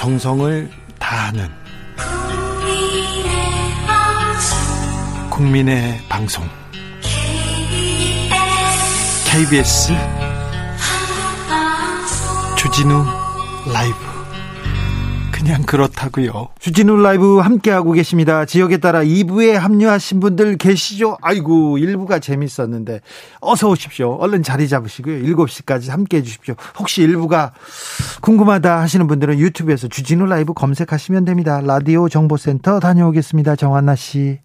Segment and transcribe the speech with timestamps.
[0.00, 1.46] 정성을 다하는
[5.28, 6.42] 국민의 방송.
[9.26, 9.92] KBS
[12.56, 13.04] 주진우
[13.70, 14.19] 라이브
[15.40, 16.48] 그냥 그렇다고요.
[16.58, 18.44] 주진우 라이브 함께하고 계십니다.
[18.44, 21.16] 지역에 따라 2부에 합류하신 분들 계시죠?
[21.22, 23.00] 아이고 1부가 재밌었는데
[23.40, 24.16] 어서 오십시오.
[24.16, 25.22] 얼른 자리 잡으시고요.
[25.22, 26.56] 7시까지 함께해 주십시오.
[26.78, 27.52] 혹시 1부가
[28.20, 31.62] 궁금하다 하시는 분들은 유튜브에서 주진우 라이브 검색하시면 됩니다.
[31.64, 33.56] 라디오 정보센터 다녀오겠습니다.
[33.56, 34.40] 정한나 씨.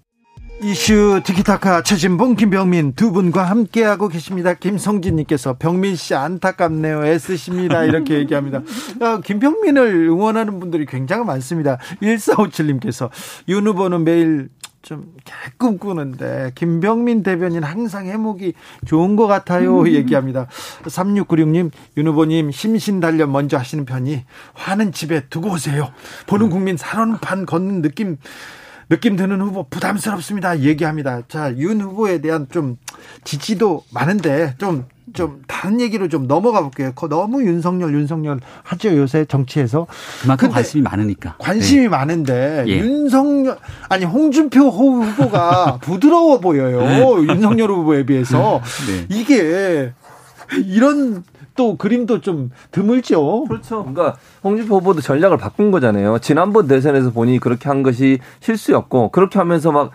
[0.61, 4.53] 이슈 티키타카 최진봉 김병민 두 분과 함께하고 계십니다.
[4.53, 7.05] 김성진님께서 병민 씨 안타깝네요.
[7.05, 7.83] 애쓰십니다.
[7.83, 8.61] 이렇게 얘기합니다.
[9.01, 11.77] 어, 김병민을 응원하는 분들이 굉장히 많습니다.
[12.01, 13.09] 1457님께서
[13.49, 14.49] 윤 후보는 매일
[14.81, 15.13] 좀
[15.57, 18.53] 꿈꾸는데 김병민 대변인 항상 해목이
[18.85, 20.47] 좋은 것 같아요 얘기합니다.
[20.83, 25.91] 3696님 윤 후보님 심신단련 먼저 하시는 편이 화는 집에 두고 오세요.
[26.27, 28.17] 보는 국민 살원판 걷는 느낌
[28.89, 30.59] 느낌 드는 후보 부담스럽습니다.
[30.59, 31.21] 얘기합니다.
[31.27, 32.77] 자, 윤 후보에 대한 좀
[33.23, 36.91] 지지도 많은데 좀, 좀 다른 얘기로 좀 넘어가 볼게요.
[37.09, 38.95] 너무 윤석열, 윤석열 하죠.
[38.95, 39.87] 요새 정치에서.
[40.21, 41.35] 그만큼 관심이 많으니까.
[41.39, 41.89] 관심이 네.
[41.89, 42.77] 많은데 예.
[42.77, 43.57] 윤석열,
[43.89, 47.23] 아니, 홍준표 후보가 부드러워 보여요.
[47.27, 48.61] 윤석열 후보에 비해서.
[48.87, 49.05] 네.
[49.09, 49.93] 이게
[50.65, 51.23] 이런
[51.55, 53.45] 또 그림도 좀 드물죠.
[53.45, 53.83] 그렇죠.
[53.83, 56.19] 그러니까 홍준표 후보도 전략을 바꾼 거잖아요.
[56.19, 59.91] 지난번 대선에서 보니 그렇게 한 것이 실수였고 그렇게 하면서 막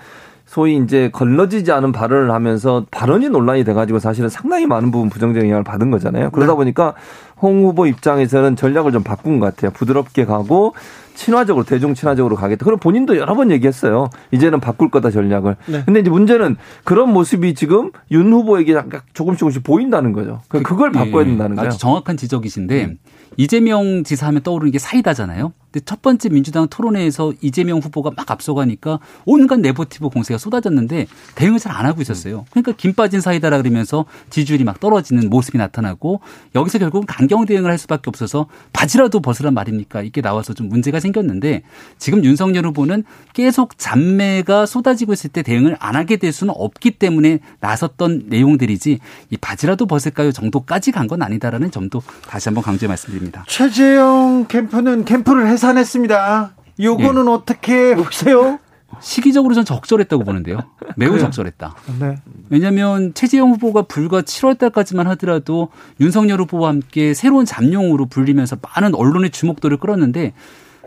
[0.47, 5.62] 소위 이제 걸러지지 않은 발언을 하면서 발언이 논란이 돼가지고 사실은 상당히 많은 부분 부정적 영향을
[5.62, 6.30] 받은 거잖아요.
[6.30, 6.56] 그러다 네.
[6.56, 6.94] 보니까
[7.41, 9.70] 홍 후보 입장에서는 전략을 좀 바꾼 것 같아요.
[9.70, 10.74] 부드럽게 가고
[11.20, 12.64] 친화적으로 대중 친화적으로 가겠다.
[12.64, 14.08] 그럼 본인도 여러 번 얘기했어요.
[14.30, 15.56] 이제는 바꿀 거다 전략을.
[15.66, 15.82] 네.
[15.84, 20.40] 근데 이제 문제는 그런 모습이 지금 윤 후보에게 약간 조금씩 조금씩 보인다는 거죠.
[20.48, 21.28] 그, 그걸 바꿔야 예.
[21.28, 21.68] 된다는 거예요.
[21.68, 22.98] 아주 정확한 지적이신데 음.
[23.36, 25.52] 이재명 지사 하면 떠오르는 게 사이다잖아요.
[25.72, 31.70] 근데 첫 번째 민주당 토론회에서 이재명 후보가 막 앞서가니까 온갖 네포티브 공세가 쏟아졌는데 대응을 잘
[31.70, 32.45] 안 하고 있었어요.
[32.50, 36.20] 그러니까 김 빠진 사이다라 그러면서 지지율이 막 떨어지는 모습이 나타나고
[36.56, 40.02] 여기서 결국은 강경 대응을 할 수밖에 없어서 바지라도 벗으란 말입니까?
[40.02, 41.62] 이게 나와서 좀 문제가 생겼는데
[41.98, 47.39] 지금 윤석열 후보는 계속 잔매가 쏟아지고 있을 때 대응을 안 하게 될 수는 없기 때문에
[47.61, 48.98] 나섰던 내용들이지
[49.30, 53.45] 이 바지라도 벗을까요 정도까지 간 건 아니다라는 점도 다시 한번 강조해 말씀드립니다.
[53.48, 56.54] 최재형 캠프는 캠프를 해서 해산했습니다.
[56.80, 57.30] 요거는 예.
[57.30, 58.58] 어떻게 보세요?
[59.00, 60.58] 시기적으로 전 적절했다고 보는데요.
[60.96, 61.26] 매우 그래요?
[61.26, 61.76] 적절했다.
[62.00, 62.16] 네.
[62.48, 65.68] 왜냐하면 최재형 후보가 불과 7월 달까지만 하더라도
[66.00, 70.32] 윤석열 후보와 함께 새로운 잠룡으로 불리면서 많은 언론의 주목도를 끌었는데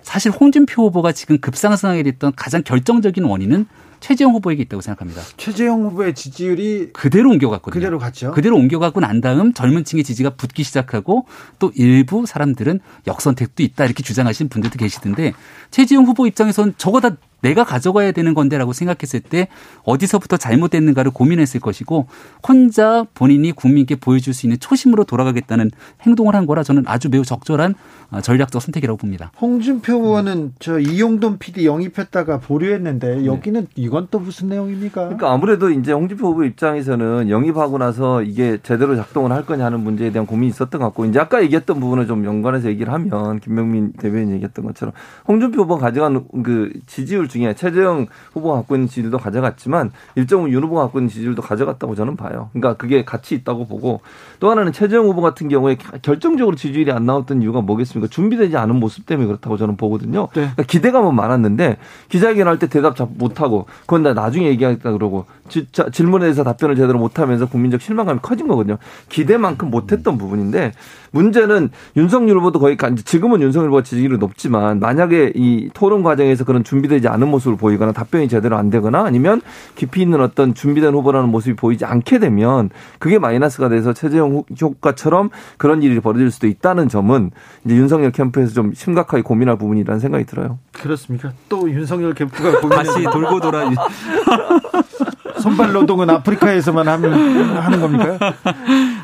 [0.01, 3.67] 사실 홍준표 후보가 지금 급상승하게 됐던 가장 결정적인 원인은
[4.03, 5.22] 최재형 후보에게 있다고 생각합니다.
[5.38, 7.80] 최재형 후보의 지지율이 그대로 옮겨갔거든요.
[7.80, 8.31] 그대로 갔죠.
[8.31, 11.25] 그대로 옮겨가고 난 다음 젊은 층의 지지가 붙기 시작하고
[11.58, 15.31] 또 일부 사람들은 역선택도 있다 이렇게 주장하시는 분들도 계시던데
[15.72, 19.50] 최재형 후보 입장에선 저거 다 내가 가져가야 되는 건데라고 생각했을 때
[19.84, 22.08] 어디서부터 잘못됐는가를 고민했을 것이고
[22.47, 25.70] 혼자 본인이 국민께 보여줄 수 있는 초심으로 돌아가겠다는
[26.02, 27.75] 행동을 한 거라 저는 아주 매우 적절한
[28.12, 29.31] 어, 전략적 선택이라고 봅니다.
[29.41, 30.53] 홍준표 의원은 음.
[30.59, 33.25] 저 이용돈 PD 영입했다가 보류했는데 네.
[33.25, 33.84] 여기는 네.
[33.94, 35.04] 이건 또 무슨 내용입니까?
[35.04, 40.12] 그러니까 아무래도 이제 홍준표 후보 입장에서는 영입하고 나서 이게 제대로 작동을 할 거냐 하는 문제에
[40.12, 44.32] 대한 고민이 있었던 것 같고 이제 아까 얘기했던 부분을 좀 연관해서 얘기를 하면 김명민 대변인
[44.32, 44.94] 얘기했던 것처럼
[45.28, 50.82] 홍준표 후보 가져간 그 지지율 중에 최재형 후보가 갖고 있는 지지율도 가져갔지만 일정은 윤 후보가
[50.86, 52.50] 갖고 있는 지지율도 가져갔다고 저는 봐요.
[52.53, 54.02] 그러니까 그게 같이 있다고 보고
[54.40, 58.09] 또 하나는 최재형 후보 같은 경우에 결정적으로 지지율이 안 나왔던 이유가 뭐겠습니까?
[58.09, 60.30] 준비되지 않은 모습 때문에 그렇다고 저는 보거든요.
[60.34, 60.42] 네.
[60.42, 61.78] 그러니까 기대감은 많았는데
[62.09, 66.76] 기자회견 할 때 대답 못하고 그건 나 나중에 얘기하겠다 그러고 지, 자, 질문에 대해서 답변을
[66.76, 68.78] 제대로 못하면서 국민적 실망감이 커진 거거든요.
[69.09, 70.72] 기대만큼 못했던 부분인데
[71.12, 77.08] 문제는 윤석열 후보도 거의 지금은 윤석열 후보가 지지율이 높지만 만약에 이 토론 과정에서 그런 준비되지
[77.08, 79.42] 않은 모습을 보이거나 답변이 제대로 안 되거나 아니면
[79.76, 85.84] 깊이 있는 어떤 준비된 후보라는 모습이 보이지 않게 되면 그게 마이너스가 돼서 최재형 효과처럼 그런
[85.84, 87.32] 일이 벌어질 수도 있다는 점은
[87.66, 90.58] 이제 윤석열 캠프에서 좀 심각하게 고민할 부분이라는 생각이 들어요.
[90.72, 91.32] 그렇습니까?
[91.47, 93.70] 또 윤석열 캠프가 고민 다시 돌고 돌아
[95.41, 97.14] 손발 노동은 아프리카에서만 하면
[97.58, 98.34] 하는 겁니까?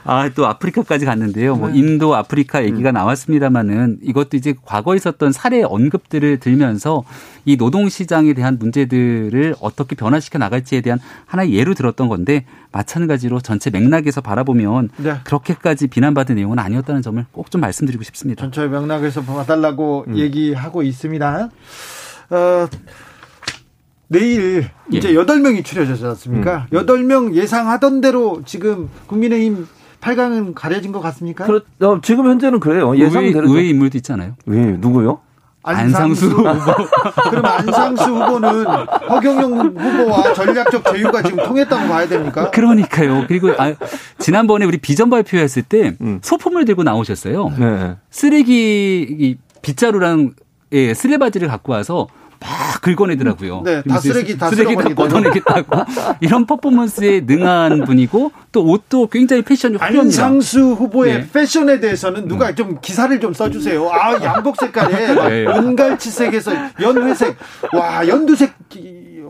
[0.05, 1.55] 아, 또 아프리카까지 갔는데요.
[1.57, 1.77] 뭐 네.
[1.79, 2.93] 인도, 아프리카 얘기가 음.
[2.93, 7.03] 나왔습니다마는 이것도 이제 과거에 있었던 사례 언급들을 들면서
[7.45, 13.69] 이 노동 시장에 대한 문제들을 어떻게 변화시켜 나갈지에 대한 하나의 예로 들었던 건데 마찬가지로 전체
[13.69, 15.15] 맥락에서 바라보면 네.
[15.23, 18.41] 그렇게까지 비난받은 내용은 아니었다는 점을 꼭 좀 말씀드리고 싶습니다.
[18.43, 20.17] 전체 맥락에서 봐달라고 음.
[20.17, 21.49] 얘기하고 있습니다.
[22.29, 22.67] 어,
[24.09, 24.97] 내일 예.
[24.97, 26.67] 이제 여덟 명이 추려졌지 않습니까?
[26.71, 26.77] 음.
[26.77, 29.67] 여덟 명 예상하던 대로 지금 국민의힘
[30.01, 31.45] 8강은 가려진 것 같습니까?
[31.45, 32.97] 그렇, 어, 지금 현재는 그래요.
[32.97, 33.47] 예상대로.
[33.47, 34.33] 의외 인물도 있잖아요.
[34.45, 35.19] 왜, 누구요?
[35.61, 36.43] 안상수, 후보.
[37.29, 42.49] 그럼 안상수 후보는 허경영 후보와 전략적 제휴가 지금 통했다고 봐야 됩니까?
[42.49, 43.25] 그러니까요.
[43.27, 43.73] 그리고 아,
[44.17, 46.19] 지난번에 우리 비전 발표했을 때 음.
[46.23, 47.53] 소품을 들고 나오셨어요.
[47.59, 47.97] 네.
[48.09, 50.31] 쓰레기 빗자루랑
[50.71, 52.07] 예, 쓰레바지를 갖고 와서
[52.39, 53.61] 막 긁어내더라고요.
[53.65, 55.83] 네, 다 쓰레기 다 쓰레기 다 걷어내겠다고
[56.21, 60.25] 이런 퍼포먼스에 능한 분이고 또 옷도 굉장히 패션이 화려합니다.
[60.25, 61.29] 안상수 후보의 네.
[61.31, 62.55] 패션에 대해서는 누가 음.
[62.55, 63.89] 좀 기사를 좀 써주세요.
[63.91, 65.45] 아 양복 색깔에 네.
[65.47, 66.51] 은갈치색에서
[66.81, 67.35] 연회색,
[67.73, 68.53] 와 연두색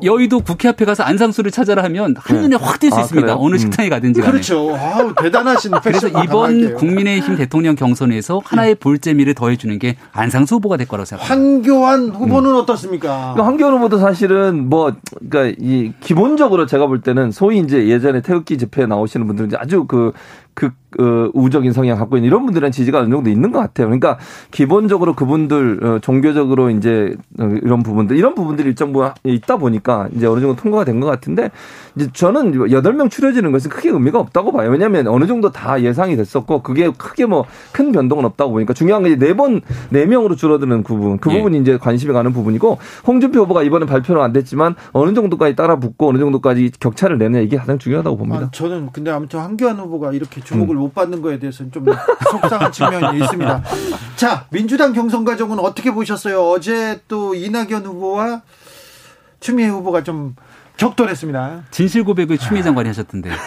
[0.04, 2.56] 여의도 국회 앞에 가서 안상수를 찾아라 하면 한눈에 네.
[2.56, 3.28] 확뜰 수 아, 있습니다.
[3.28, 3.38] 그래요?
[3.40, 3.58] 어느 음.
[3.58, 4.32] 식당에 가든지 간에.
[4.32, 4.76] 그렇죠.
[4.76, 11.06] 아우, 대단하신 그래서 이번 국민의힘 대통령 경선에서 하나의 볼재미를 더해주는 게 안상수 후보가 될 거라고
[11.06, 11.34] 생각합니다.
[11.34, 12.56] 황교안 후보는 음.
[12.56, 13.34] 어떻습니까?
[13.36, 14.94] 황교안 후보도 사실은 뭐
[15.30, 20.14] 그러니까 이 기본적으로 제가 볼 때는 소위 이제 예전에 태극기 집회에 나오시는 분들은 아주 그
[20.60, 23.88] 극 어, 우적인 성향 갖고 있는 이런 분들은 지지가 어느 정도 있는 것 같아요.
[23.88, 24.18] 그러니까
[24.52, 30.26] 기본적으로 그분들 어, 종교적으로 이제 어, 이런 부분들 이런 부분들이 일정 부분 있다 보니까 이제
[30.28, 31.50] 어느 정도 통과가 된 것 같은데
[31.96, 34.70] 이제 저는 여덟 명 추려지는 것은 크게 의미가 없다고 봐요.
[34.70, 39.16] 왜냐하면 어느 정도 다 예상이 됐었고 그게 크게 뭐 큰 변동은 없다고 보니까 중요한 게
[39.16, 39.62] 네 번
[39.92, 41.38] 네 명으로 줄어드는 부분 그 예.
[41.38, 42.78] 부분이 이제 관심이 가는 부분이고
[43.08, 47.56] 홍준표 후보가 이번에 발표는 안 됐지만 어느 정도까지 따라 붙고 어느 정도까지 격차를 내느냐 이게
[47.58, 48.46] 가장 중요하다고 봅니다.
[48.46, 50.80] 아, 저는 근데 아무튼 황교안 후보가 이렇게 주목을 음.
[50.80, 51.86] 못 받는 거에 대해서는 좀
[52.32, 53.64] 속상한 측면이 있습니다.
[54.18, 56.42] 자, 민주당 경선 과정은 어떻게 보셨어요?
[56.50, 58.42] 어제 또 이낙연 후보와
[59.40, 60.36] 추미애 후보가 좀
[60.78, 61.66] 격돌했습니다.
[61.72, 63.30] 진실 고백을 추미애 장관이 하셨던데.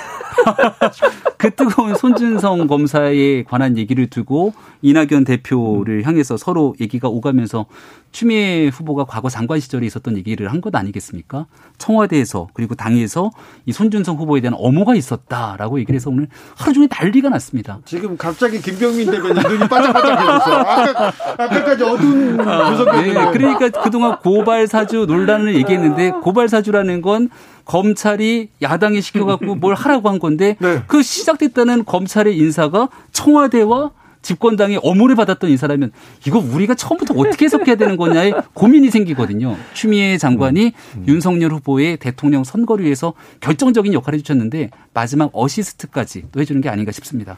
[1.43, 7.67] 그 뜨거운 손준성 검사에 관한 얘기를 두고 이낙연 대표를 향해서 서로 얘기가 오가면서
[8.13, 11.47] 추미애 후보가 과거 장관 시절에 있었던 얘기를 한 것 아니겠습니까?
[11.79, 13.33] 청와대에서 그리고 당에서
[13.67, 17.81] 이 손준성 후보에 대한 엄호가 있었다라고 얘기를 해서 오늘 하루 종일 난리가 났습니다.
[17.85, 20.55] 지금 갑자기 김병민 대변인 눈이 반짝반짝해졌어요.
[20.55, 23.13] 아까, 아까까지 어두운 구석이었는데.
[23.13, 27.29] 네, 그러니까 그동안 고발 사주 논란을 얘기했는데 고발 사주라는 건
[27.65, 30.83] 검찰이 야당에 시켜갖고 뭘 하라고 한 건데 네.
[30.87, 33.91] 그 시작됐다는 검찰의 인사가 청와대와
[34.23, 35.91] 집권당이 어무를 받았던 인사라면
[36.27, 39.57] 이거 우리가 처음부터 어떻게 해석해야 되는 거냐에 고민이 생기거든요.
[39.75, 40.73] 추미애 장관이 음.
[40.99, 41.05] 음.
[41.09, 47.37] 윤석열 후보의 대통령 선거를 위해서 결정적인 역할을 해주셨는데 마지막 어시스트까지 또 해주는 게 아닌가 싶습니다.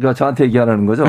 [0.00, 1.04] 그러니까 저한테 얘기하라는 거죠.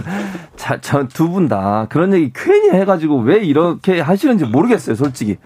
[0.80, 5.36] 저는 두분 다 그런 얘기 괜히 해가지고 왜 이렇게 하시는지 모르겠어요, 솔직히.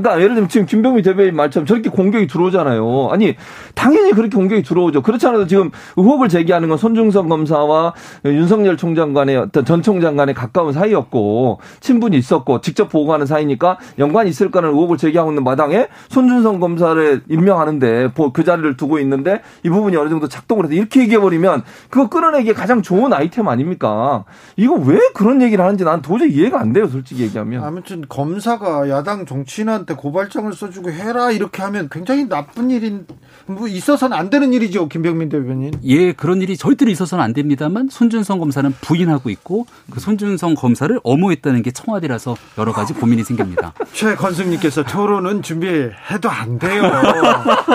[0.00, 3.08] 그러니까 예를 들면 지금 김병미 대변인 말처럼 저렇게 공격이 들어오잖아요.
[3.12, 3.36] 아니
[3.74, 5.02] 당연히 그렇게 공격이 들어오죠.
[5.02, 7.94] 그렇지 않아도 지금 의혹을 제기하는 건 손중성 검사와
[8.24, 14.30] 윤석열 총장 간의 어떤 전 총장 간의 가까운 사이였고 친분이 있었고 직접 보고하는 사이니까 연관이
[14.30, 19.96] 있을 거라는 의혹을 제기하고 있는 마당에 손준성 검사를 임명하는데 그 자리를 두고 있는데 이 부분이
[19.96, 24.24] 어느 정도 작동을 해서 이렇게 얘기해버리면 그거 끌어내기 가장 좋은 아이템 아닙니까?
[24.56, 26.88] 이거 왜 그런 얘기를 하는지 난 도저히 이해가 안 돼요.
[26.88, 27.62] 솔직히 얘기하면.
[27.62, 33.06] 아무튼 검사가 야당 정치인한 사람한테 고발장을 써주고 해라 이렇게 하면 굉장히 나쁜 일인
[33.46, 35.72] 뭐 있어서는 안 되는 일이죠 김병민 대변인.
[35.84, 41.62] 예 그런 일이 절대로 있어서는 안 됩니다만 손준성 검사는 부인하고 있고 그 손준성 검사를 엄호했다는
[41.62, 43.72] 게 청와대라서 여러 가지 고민이 생깁니다.
[43.92, 46.82] 최건승님께서 토론은 준비해도 안 돼요.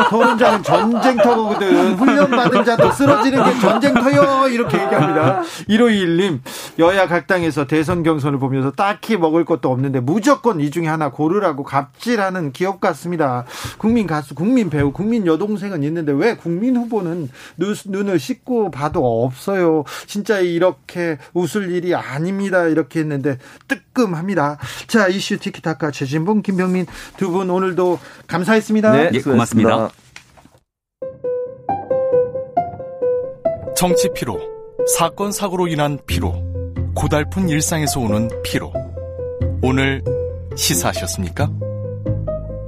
[0.09, 1.95] 토론자는 전쟁터거든.
[1.95, 4.47] 훈련 받은 자도 쓰러지는 게 전쟁터요.
[4.49, 5.41] 이렇게 얘기합니다.
[5.69, 6.39] 1521님
[6.79, 11.63] 여야 각 당에서 대선 경선을 보면서 딱히 먹을 것도 없는데 무조건 이 중에 하나 고르라고
[11.63, 13.45] 갑 갑질하는 기업 같습니다.
[13.77, 19.83] 국민 가수, 국민 배우, 국민 여동생은 있는데 왜 국민 후보는 눈 을 씻고 봐도 없어요.
[20.07, 22.65] 진짜 이렇게 웃을 일이 아닙니다.
[22.67, 23.37] 이렇게 했는데
[23.67, 24.57] 뜨끔합니다.
[24.87, 26.85] 자, 이슈 티키타카 최진봉, 김병민
[27.17, 28.91] 두 분 오늘도 감사했습니다.
[28.91, 29.89] 네, 예, 고맙습니다.
[33.75, 34.39] 정치 피로,
[34.97, 36.43] 사건 사고로 인한 피로,
[36.95, 38.73] 고달픈 일상에서 오는 피로.
[39.61, 40.03] 오늘
[40.55, 41.68] 시사하셨습니까?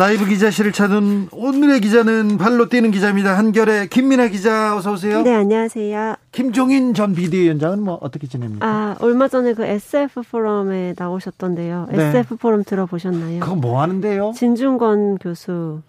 [0.00, 3.36] 라이브 기자실을 찾은 오늘의 기자는 발로 뛰는 기자입니다.
[3.36, 5.20] 한결의 김민아 기자 어서 오세요.
[5.20, 6.14] 네, 안녕하세요.
[6.32, 8.66] 김종인 전 비대위원장은 뭐 어떻게 지냅니까?
[8.66, 11.88] 아, 얼마 전에 그 SF 포럼에 나오셨던데요.
[11.92, 12.02] 네.
[12.06, 13.40] SF 포럼 들어보셨나요?
[13.40, 14.32] 그거 뭐 하는데요?
[14.34, 15.82] 진중권 교수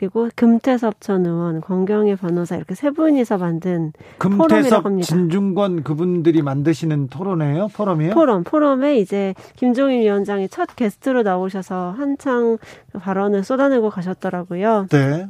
[0.00, 5.06] 그리고 금태섭 전 의원, 권경희 변호사 이렇게 세 분이서 만든 포럼이라고 금태섭, 합니다.
[5.06, 7.68] 진중권 그분들이 만드시는 토론회예요?
[7.68, 8.14] 포럼이에요?
[8.14, 12.56] 포럼, 포럼에 이제 김종인 위원장이 첫 게스트로 나오셔서 한창
[12.98, 14.86] 발언을 쏟아내고 가셨더라고요.
[14.90, 15.26] 네.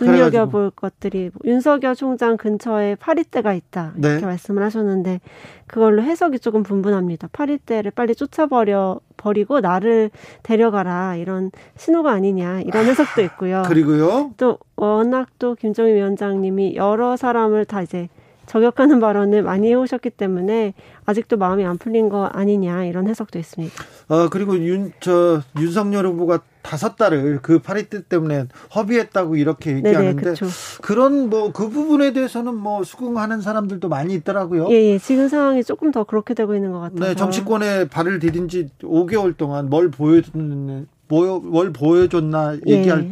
[0.00, 4.24] 눈여겨볼 것들이 뭐 윤석열 총장 근처에 파리떼가 있다 이렇게 네.
[4.24, 5.20] 말씀을 하셨는데
[5.66, 7.28] 그걸로 해석이 조금 분분합니다.
[7.32, 10.10] 파리떼를 빨리 쫓아버려 버리고 나를
[10.42, 13.62] 데려가라 이런 신호가 아니냐 이런 해석도 있고요.
[13.66, 14.32] 그리고요.
[14.36, 18.08] 또 워낙 또 김정인 위원장님이 여러 사람을 다 이제
[18.48, 20.72] 저격하는 발언을 많이 해오셨기 때문에
[21.04, 23.74] 아직도 마음이 안 풀린 거 아니냐 이런 해석도 있습니다.
[24.08, 30.22] 어 그리고 윤 저 윤석열 후보가 다섯 달을 그 파리떼 때문에 허비했다고 이렇게 네네, 얘기하는데
[30.22, 30.46] 그렇죠.
[30.82, 34.68] 그런 뭐 그 부분에 대해서는 뭐 수긍하는 사람들도 많이 있더라고요.
[34.70, 34.98] 예, 예.
[34.98, 37.04] 지금 상황이 조금 더 그렇게 되고 있는 것 같아서.
[37.04, 43.10] 네, 정치권에 발을 디딘 지 5개월 동안 뭘 보여줬는 뭐, 뭘 보여줬나 얘기할 예.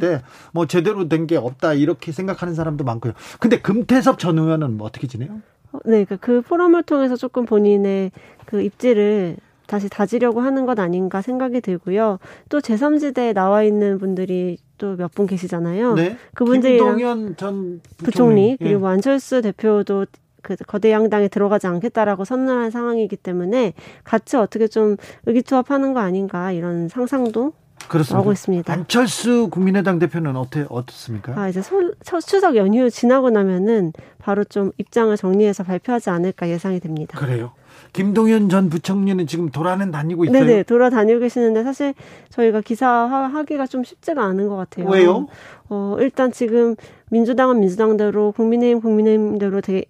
[0.53, 3.13] 때뭐 제대로 된 게 없다 이렇게 생각하는 사람도 많고요.
[3.41, 5.41] 근데 금태섭 전 의원은 뭐 어떻게 지내요?
[5.73, 8.13] 어, 네, 그 그 포럼을 통해서 조금 본인의
[8.45, 9.37] 그 입지를
[9.67, 12.19] 다시 다지려고 하는 것 아닌가 생각이 들고요.
[12.49, 15.95] 또 제3지대에 나와 있는 분들이 또 몇 분 계시잖아요.
[15.95, 16.17] 네.
[16.35, 18.65] 그분들이랑 김동연 전 부총리 부총리 예.
[18.65, 20.07] 그리고 안철수 대표도
[20.43, 23.73] 그 거대 양당에 들어가지 않겠다라고 선언한 상황이기 때문에
[24.05, 27.53] 같이 어떻게 좀 의기투합하는 거 아닌가 이런 상상도
[27.89, 28.17] 그렇습니다.
[28.17, 28.73] 나오고 있습니다.
[28.73, 31.39] 안철수 국민의당 대표는 어때 어떻습니까?
[31.41, 36.81] 아 이제 설, 첫 추석 연휴 지나고 나면은 바로 좀 입장을 정리해서 발표하지 않을까 예상이
[36.81, 37.19] 됩니다.
[37.19, 37.53] 그래요.
[37.93, 40.45] 김동연 전 부총리는 지금 돌아는 다니고 있어요.
[40.45, 41.95] 네네 돌아다니고 계시는데 사실
[42.31, 44.89] 저희가 기사하기가 좀 쉽지가 않은 것 같아요.
[44.89, 45.29] 왜요?
[45.69, 46.77] 어 일단 지금
[47.11, 49.85] 민주당은 민주당대로 국민의힘 국민의힘대로 되게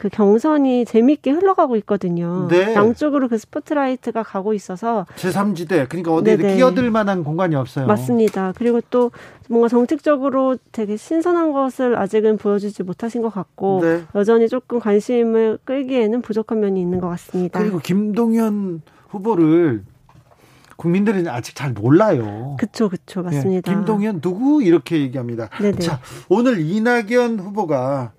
[0.00, 2.48] 그 경선이 재밌게 흘러가고 있거든요.
[2.48, 2.74] 네.
[2.74, 6.38] 양쪽으로 그 스포트라이트가 가고 있어서 제3지대 그러니까 어디에.
[6.38, 7.86] 끼어들 만한 공간이 없어요.
[7.86, 8.54] 맞습니다.
[8.56, 9.10] 그리고 또
[9.50, 14.02] 뭔가 정책적으로 되게 신선한 것을 아직은 보여주지 못하신 것 같고 네.
[14.14, 17.58] 여전히 조금 관심을 끌기에는 부족한 면이 있는 것 같습니다.
[17.60, 18.80] 그리고 김동연
[19.10, 19.84] 후보를
[20.76, 22.56] 국민들은 아직 잘 몰라요.
[22.58, 23.70] 그쵸 그쵸 맞습니다.
[23.70, 25.50] 예, 김동연 누구 이렇게 얘기합니다.
[25.60, 25.80] 네네.
[25.80, 28.12] 자 오늘 이낙연 후보가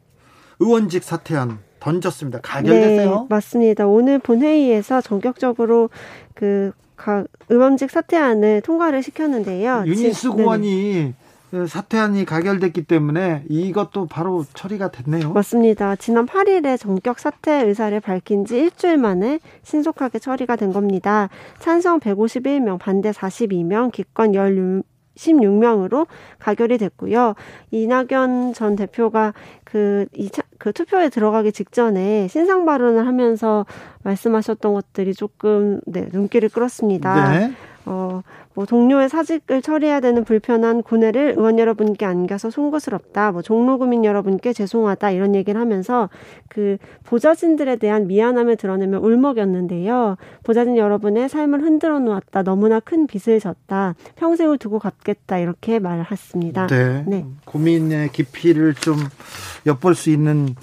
[0.59, 2.39] 의원직 사퇴안 던졌습니다.
[2.41, 3.09] 가결됐어요.
[3.09, 3.87] 네, 맞습니다.
[3.87, 5.89] 오늘 본회의에서 전격적으로
[6.35, 9.83] 그각 의원직 사퇴안을 통과를 시켰는데요.
[9.83, 10.11] 네네.
[10.23, 11.13] 의원이
[11.67, 15.33] 사퇴안이 가결됐기 때문에 이것도 바로 처리가 됐네요.
[15.33, 15.97] 맞습니다.
[15.97, 21.27] 지난 8일에 전격 사퇴 의사를 밝힌 지 일주일 만에 신속하게 처리가 된 겁니다.
[21.59, 26.07] 찬성 151명, 반대 42명, 기권 16명으로
[26.39, 27.35] 가결이 됐고요.
[27.71, 29.33] 이낙연 전 대표가
[29.65, 30.05] 그,
[30.61, 33.65] 그 투표에 들어가기 직전에 신상 발언을 하면서
[34.03, 37.31] 말씀하셨던 것들이 조금 네, 눈길을 끌었습니다.
[37.31, 37.51] 네.
[37.85, 38.21] 어,
[38.53, 43.31] 뭐 동료의 사직을 처리해야 되는 불편한 고뇌를 의원 여러분께 안겨서 송구스럽다.
[43.31, 46.09] 뭐 종로 구민 여러분께 죄송하다 이런 얘기를 하면서
[46.49, 50.17] 그 보좌진들에 대한 미안함을 드러내며 울먹였는데요.
[50.43, 52.43] 보좌진 여러분의 삶을 흔들어 놓았다.
[52.43, 53.95] 너무나 큰 빚을 졌다.
[54.17, 56.67] 평생을 두고 갚겠다 이렇게 말했습니다.
[56.67, 57.03] 네.
[57.07, 57.25] 네.
[57.45, 58.97] 고민의 깊이를 좀
[59.65, 60.55] 엿볼 수 있는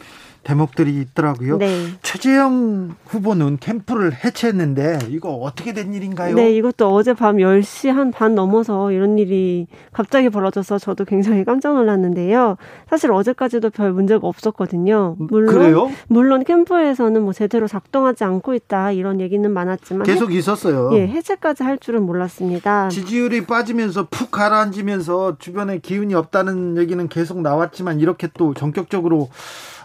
[0.49, 1.59] 대목들이 있더라고요.
[1.59, 1.89] 네.
[2.01, 6.35] 최재형 후보는 캠프를 해체했는데 이거 어떻게 된 일인가요?
[6.35, 11.75] 네, 이것도 어제 밤 10시 한 반 넘어서 이런 일이 갑자기 벌어져서 저도 굉장히 깜짝
[11.75, 12.57] 놀랐는데요.
[12.89, 15.17] 사실 어제까지도 별 문제가 없었거든요.
[15.19, 15.91] 물론 그래요?
[16.09, 20.93] 물론 캠프에서는 뭐 제대로 작동하지 않고 있다 이런 얘기는 많았지만 계속 있었어요.
[20.93, 22.89] 해, 예, 해체까지 할 줄은 몰랐습니다.
[22.89, 29.29] 지지율이 빠지면서 푹 가라앉으면서 주변에 기운이 없다는 얘기는 계속 나왔지만 이렇게 또 전격적으로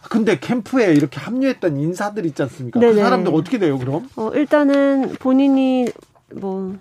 [0.10, 2.80] 근데 캠프에 이렇게 합류했던 인사들 있지 않습니까?
[2.80, 3.02] 그 네네.
[3.02, 4.10] 사람들 어떻게 돼요, 그럼?
[4.16, 5.88] 어, 일단은 본인이
[6.34, 6.76] 뭐,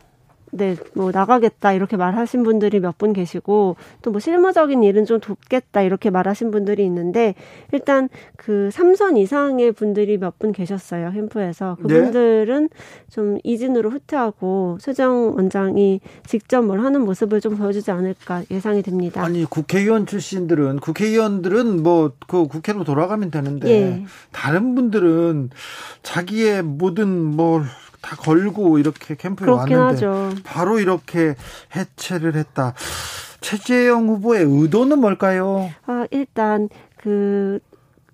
[0.54, 5.80] 네, 뭐, 나가겠다, 이렇게 말하신 분들이 몇 분 계시고, 또 뭐, 실무적인 일은 좀 돕겠다,
[5.80, 7.34] 이렇게 말하신 분들이 있는데,
[7.72, 11.78] 일단 그 3선 이상의 분들이 몇 분 계셨어요, 캠프에서.
[11.80, 11.94] 네.
[11.94, 12.68] 그분들은
[13.10, 19.22] 좀 이진으로 후퇴하고, 최정 원장이 직접 뭘 하는 모습을 좀 보여주지 않을까 예상이 됩니다.
[19.24, 24.04] 아니 국회의원 출신들은 국회의원들은 뭐 그 국회로 돌아가면 되는데 예.
[24.32, 25.50] 다른 분들은
[26.02, 27.64] 자기의 모든 뭘
[28.02, 30.30] 다 걸고 이렇게 캠프에 왔는데 하죠.
[30.44, 31.34] 바로 이렇게
[31.74, 32.74] 해체를 했다.
[33.40, 35.70] 최재형 후보의 의도는 뭘까요?
[35.86, 37.58] 아, 일단 그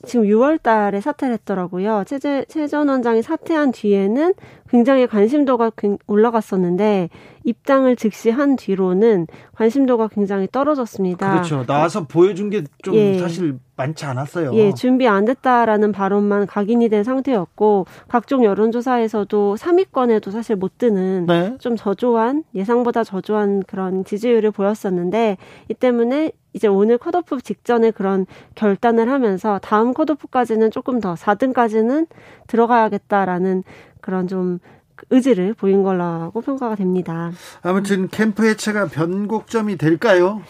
[0.07, 2.05] 지금 6월 달에 사퇴를 했더라고요.
[2.07, 4.35] 최재, 최전 원장이 사퇴한 뒤에는
[4.71, 5.73] 굉장히 관심도가
[6.07, 7.09] 올라갔었는데
[7.45, 11.33] 입당을 즉시 한 뒤로는 관심도가 굉장히 떨어졌습니다.
[11.33, 11.65] 그렇죠.
[11.67, 13.19] 나와서 보여준 게좀 예.
[13.19, 14.53] 사실 많지 않았어요.
[14.55, 21.57] 예, 준비 안 됐다라는 발언만 각인이 된 상태였고 각종 여론조사에서도 3위권에도 사실 못 드는 네.
[21.59, 25.37] 좀 저조한 예상보다 저조한 그런 지지율을 보였었는데
[25.69, 32.09] 이 때문에 이제 오늘 컷오프 직전에 그런 결단을 하면서 다음 컷오프까지는 조금 더 4등까지는
[32.49, 33.63] 들어가야겠다라는
[34.09, 34.59] 그런 좀
[35.11, 37.31] 의지를 보인 걸로 평가가 됩니다.
[37.61, 40.41] 아무튼 캠프 해체가 변곡점이 될까요?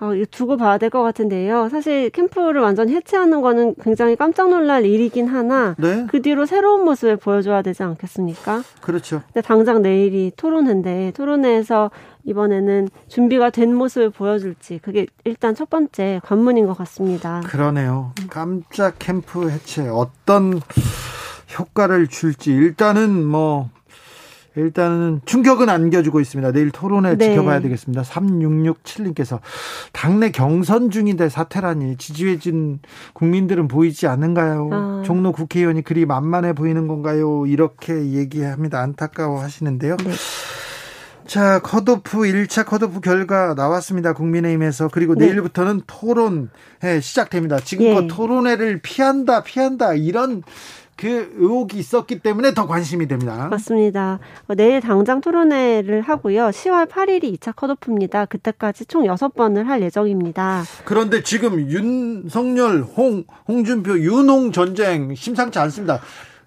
[0.00, 1.68] 어, 두고 봐야 될 것 같은데요.
[1.68, 6.06] 사실 캠프를 완전 해체하는 거는 굉장히 깜짝 놀랄 일이긴 하나 네?
[6.10, 8.64] 그 뒤로 새로운 모습을 보여줘야 되지 않겠습니까?
[8.80, 9.22] 그렇죠.
[9.32, 11.92] 근데 당장 내일이 토론회인데 토론회에서
[12.24, 17.42] 이번에는 준비가 된 모습을 보여줄지 그게 일단 첫 번째 관문인 것 같습니다.
[17.46, 18.10] 그러네요.
[18.28, 20.60] 깜짝 캠프 해체 어떤
[21.58, 23.70] 효과를 줄지 일단은 뭐
[24.56, 26.52] 일단은 충격은 안겨주고 있습니다.
[26.52, 27.30] 내일 토론회 네.
[27.30, 28.02] 지켜봐야 되겠습니다.
[28.02, 29.40] 3667님께서
[29.92, 32.78] 당내 경선 중인데 사퇴라니 지지해준
[33.14, 34.70] 국민들은 보이지 않는가요?
[34.72, 35.02] 아.
[35.04, 37.46] 종로 국회의원이 그리 만만해 보이는 건가요?
[37.46, 38.80] 이렇게 얘기합니다.
[38.80, 39.96] 안타까워 하시는데요.
[39.96, 40.12] 네.
[41.26, 44.12] 자, 컷오프 1차 컷오프 결과 나왔습니다.
[44.12, 44.88] 국민의힘에서.
[44.88, 45.26] 그리고 네.
[45.26, 47.58] 내일부터는 토론회 시작됩니다.
[47.58, 48.08] 지금껏 예.
[48.08, 50.42] 토론회를 피한다, 피한다, 이런
[50.96, 53.48] 그 의혹이 있었기 때문에 더 관심이 됩니다.
[53.50, 54.20] 맞습니다.
[54.46, 56.48] 어, 내일 당장 토론회를 하고요.
[56.48, 58.26] 10월 8일이 2차 컷오프입니다.
[58.26, 60.62] 그때까지 총 6번을 할 예정입니다.
[60.84, 66.00] 그런데 지금 윤석열, 홍, 홍준표, 윤홍 전쟁 심상치 않습니다.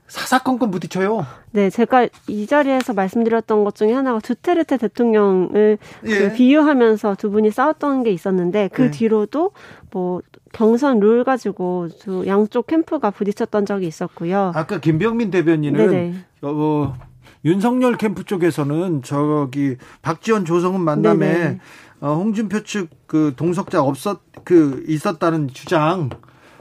[0.07, 1.25] 사사건건 부딪혀요.
[1.51, 6.19] 네, 제가 이 자리에서 말씀드렸던 것 중에 하나가 두테르테 대통령을 그 예.
[6.19, 8.91] 그 비유하면서 두 분이 싸웠던 게 있었는데 그 예.
[8.91, 9.51] 뒤로도
[9.91, 10.21] 뭐
[10.57, 14.51] 경선 룰 가지고 두 양쪽 캠프가 부딪혔던 적이 있었고요.
[14.55, 16.13] 아까 김병민 대변인은 네네.
[16.41, 16.95] 어,
[17.45, 21.59] 윤석열 캠프 쪽에서는 저기 박지원 조성은 만남에
[22.01, 26.09] 어, 홍준표 측 그 동석자 없었 그 있었다는 주장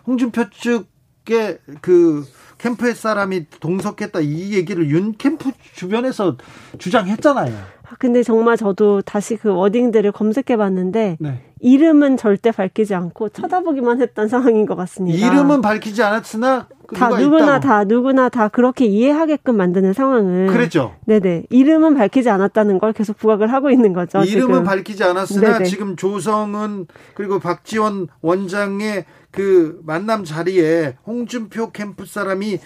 [0.06, 2.24] 홍준표 측의 그
[2.58, 6.36] 캠프의 사람이 동석했다 이 얘기를 윤 캠프 주변에서
[6.78, 7.52] 주장했잖아요.
[7.88, 11.42] 아, 근데 정말 저도 다시 그 워딩들을 검색해 봤는데 네.
[11.60, 15.26] 이름은 절대 밝히지 않고 쳐다보기만 했던 상황인 것 같습니다.
[15.26, 17.60] 이름은 밝히지 않았으나 다 누구나 있다고.
[17.60, 20.94] 다 누구나 다 그렇게 이해하게끔 만드는 상황을 그랬죠.
[21.06, 24.18] 네네 이름은 밝히지 않았다는 걸 계속 부각을 하고 있는 거죠.
[24.18, 24.64] 이름은 지금.
[24.64, 25.64] 밝히지 않았으나 네네.
[25.64, 32.58] 지금 조성은 그리고 박지원 원장의 그 만남 자리에 홍준표 캠프 사람이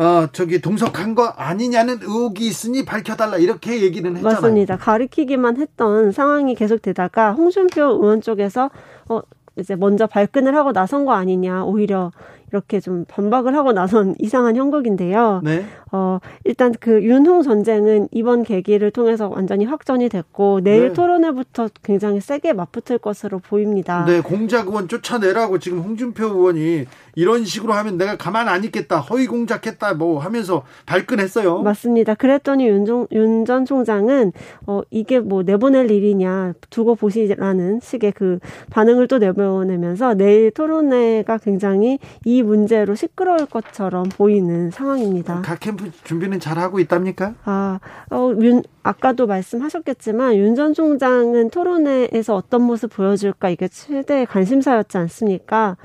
[0.00, 4.34] 어, 저기 동석한 거 아니냐는 의혹이 있으니 밝혀달라 이렇게 얘기는 했잖아요.
[4.34, 4.78] 맞습니다.
[4.78, 8.70] 가리키기만 했던 상황이 계속되다가 홍준표 의원 쪽에서
[9.10, 9.20] 어
[9.56, 12.12] 이제 먼저 발끈을 하고 나선 거 아니냐 오히려
[12.50, 15.42] 이렇게 좀 반박을 하고 나선 이상한 형국인데요.
[15.44, 15.66] 네.
[15.92, 20.92] 어, 일단 그 윤홍 전쟁은 이번 계기를 통해서 완전히 확전이 됐고 내일 네.
[20.92, 24.04] 토론회부터 굉장히 세게 맞붙을 것으로 보입니다.
[24.04, 28.98] 네, 공작 의원 쫓아내라고 지금 홍준표 의원이 이런 식으로 하면 내가 가만 안 있겠다.
[29.00, 31.62] 허위 공작했다 뭐 하면서 발끈했어요.
[31.62, 32.14] 맞습니다.
[32.14, 34.32] 그랬더니 윤 전 총장은
[34.66, 38.38] 어 이게 뭐 내보낼 일이냐 두고 보시라는 식의 그
[38.70, 45.42] 반응을 또 내보내면서 내일 토론회가 굉장히 이 문제로 시끄러울 것처럼 보이는 상황입니다.
[45.42, 47.34] 각 캠프 준비는 잘 하고 있답니까?
[47.44, 47.78] 아,
[48.10, 55.76] 어, 윤 아까도 말씀하셨겠지만 윤 전 총장은 토론회에서 어떤 모습 보여줄까 이게 최대의 관심사였지 않습니까?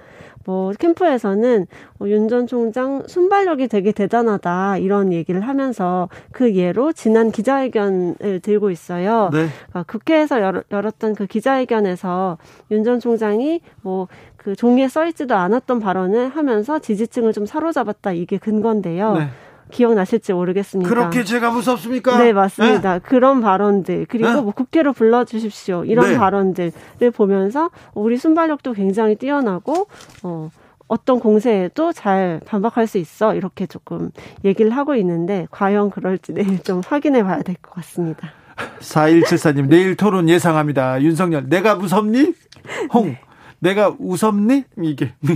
[0.48, 1.66] 뭐 캠프에서는
[1.98, 9.32] 뭐 윤전 총장 순발력이 되게 대단하다 이런 얘기를 하면서 그 예로 지난 기자회견을 들고 있어요.
[9.34, 9.48] 네.
[9.70, 12.38] 그러니까 국회에서 열었던 그 기자회견에서
[12.72, 14.08] 윤 전 총장이 뭐
[14.46, 19.14] 그 종이에 써 있지도 않았던 발언을 하면서 지지층을 좀 사로잡았다 이게 근건데요.
[19.14, 19.28] 네.
[19.76, 20.88] 기억나실지 모르겠습니다.
[20.90, 22.18] 그렇게 제가 무섭습니까?
[22.18, 22.94] 네, 맞습니다.
[22.94, 23.00] 네?
[23.04, 24.42] 그런 발언들, 그리고 네?
[24.42, 25.84] 뭐 국회로 불러 주십시오.
[25.84, 26.18] 이런 네.
[26.18, 26.72] 발언들을
[27.14, 29.88] 보면서 우리 순발력도 굉장히 뛰어나고,
[30.24, 30.50] 어,
[30.88, 33.36] 어떤 공세에도 잘 반박할 수 있어.
[33.36, 34.12] 이렇게 조금
[34.46, 38.30] 얘기를 하고 있는데, 과연 그럴지 내일 좀 확인해 봐야 될 것 같습니다.
[38.80, 41.02] 4174님, 내일 토론 예상합니다.
[41.02, 42.34] 윤석열, 내가 무섭니?
[42.94, 43.20] 홍, 네.
[43.60, 44.64] 내가 우섭니?
[44.82, 45.36] 이게, 이게.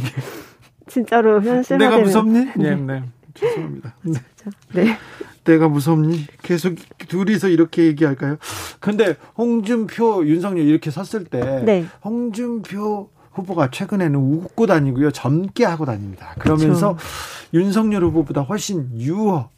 [0.87, 1.77] 진짜로 현실화되면.
[1.77, 2.45] 내가 무섭니?
[2.55, 3.03] 네, 네.
[3.33, 3.95] 죄송합니다.
[4.03, 4.13] 네.
[4.73, 4.97] 네.
[5.43, 6.25] 내가 무섭니?
[6.43, 6.75] 계속
[7.07, 8.37] 둘이서 이렇게 얘기할까요?
[8.79, 11.85] 근데 홍준표, 윤석열 이렇게 섰을 때 네.
[12.03, 15.11] 홍준표 후보가 최근에는 웃고 다니고요.
[15.11, 16.35] 젊게 하고 다닙니다.
[16.39, 17.07] 그러면서 그렇죠.
[17.53, 19.49] 윤석열 후보보다 훨씬 유어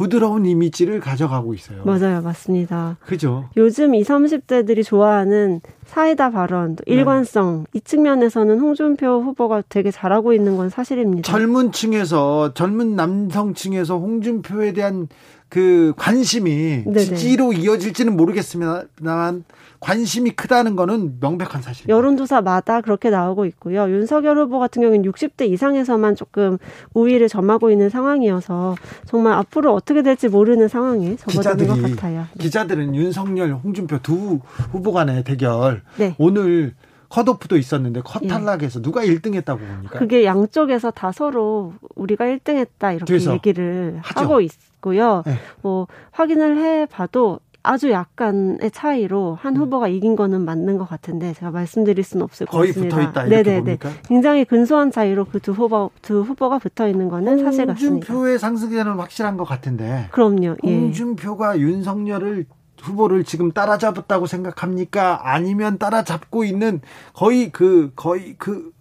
[0.00, 1.84] 부드러운 이미지를 가져가고 있어요.
[1.84, 2.22] 맞아요.
[2.22, 2.96] 맞습니다.
[3.04, 3.50] 그죠.
[3.58, 6.82] 요즘 20, 30대들이 좋아하는 사이다 발언, 네.
[6.86, 7.78] 일관성 네.
[7.78, 11.30] 이 측면에서는 홍준표 후보가 되게 잘하고 있는 건 사실입니다.
[11.30, 15.08] 젊은 층에서 젊은 남성층에서 홍준표에 대한
[15.50, 16.98] 그 관심이 네네.
[17.00, 19.44] 지지로 이어질지는 모르겠습니다만
[19.80, 21.96] 관심이 크다는 거는 명백한 사실입니다.
[21.96, 23.90] 여론조사마다 그렇게 나오고 있고요.
[23.90, 26.58] 윤석열 후보 같은 경우는 60대 이상에서만 조금
[26.92, 32.26] 우위를 점하고 있는 상황이어서 정말 앞으로 어떻게 될지 모르는 상황에 접어드는 것 같아요.
[32.34, 32.44] 네.
[32.44, 34.40] 기자들은 윤석열, 홍준표 두
[34.70, 36.14] 후보 간의 대결 네.
[36.18, 36.74] 오늘
[37.08, 39.98] 컷오프도 있었는데 컷 탈락해서 누가 1등 했다고 봅니까?
[39.98, 44.20] 그게 양쪽에서 다 서로 우리가 1등 했다 이렇게 뒤에서 얘기를 하죠.
[44.20, 45.22] 하고 있고요.
[45.26, 45.34] 네.
[45.62, 51.50] 뭐 확인을 해 봐도 아주 약간의 차이로 한 후보가 이긴 거는 맞는 것 같은데 제가
[51.50, 52.96] 말씀드릴 수는 없을 것 거의 같습니다.
[52.96, 53.76] 붙어 있다 이렇게 네네네.
[53.78, 53.90] 봅니까?
[54.08, 58.06] 굉장히 근소한 차이로 그 두 후보 두 후보가 붙어 있는 거는 사실 같습니다.
[58.12, 60.56] 홍준표의 상승세는 확실한 것 같은데 그럼요.
[60.64, 60.74] 예.
[60.78, 62.46] 홍준표가 윤석열을
[62.80, 65.20] 후보를 지금 따라잡았다고 생각합니까?
[65.22, 66.80] 아니면 따라잡고 있는
[67.12, 68.72] 거의 그 거의 그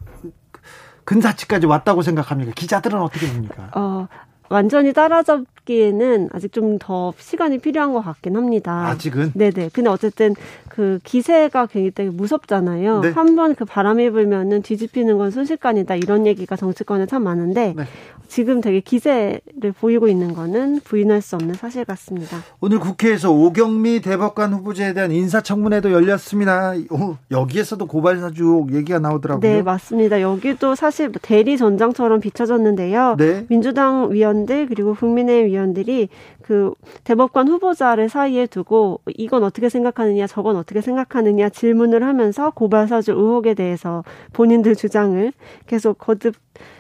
[1.06, 2.52] 근사치까지 왔다고 생각합니까?
[2.56, 3.72] 기자들은 어떻게 봅니까?
[3.76, 4.08] 어,
[4.50, 8.88] 완전히 따라잡기에는 아직 좀 더 시간이 필요한 것 같긴 합니다.
[8.88, 9.70] 아직은 네네.
[9.74, 10.34] 근데 어쨌든
[10.70, 13.02] 그 기세가 굉장히 무섭잖아요.
[13.02, 13.10] 네.
[13.10, 15.96] 한번 그 바람이 불면은 뒤집히는 건 순식간이다.
[15.96, 17.84] 이런 얘기가 정치권에 참 많은데 네.
[18.30, 22.38] 지금 되게 기세를 보이고 있는 거는 부인할 수 없는 사실 같습니다.
[22.62, 26.74] 오늘 국회에서 오경미 대법관 후보자에 대한 인사청문회도 열렸습니다.
[26.92, 29.42] 오, 여기에서도 고발 사주 얘기가 나오더라고요.
[29.42, 30.22] 네, 맞습니다.
[30.22, 33.16] 여기도 사실 뭐 대리 전장처럼 비춰졌는데요.
[33.18, 33.46] 네.
[33.50, 36.10] 민주당 위원 들 그리고 국민의힘 위원들이
[36.41, 36.73] 그
[37.04, 44.04] 대법관 후보자를 사이에 두고 이건 어떻게 생각하느냐 저건 어떻게 생각하느냐 질문을 하면서 고발사주 의혹에 대해서
[44.34, 45.32] 본인들 주장을
[45.67, 46.36] 계속 거듭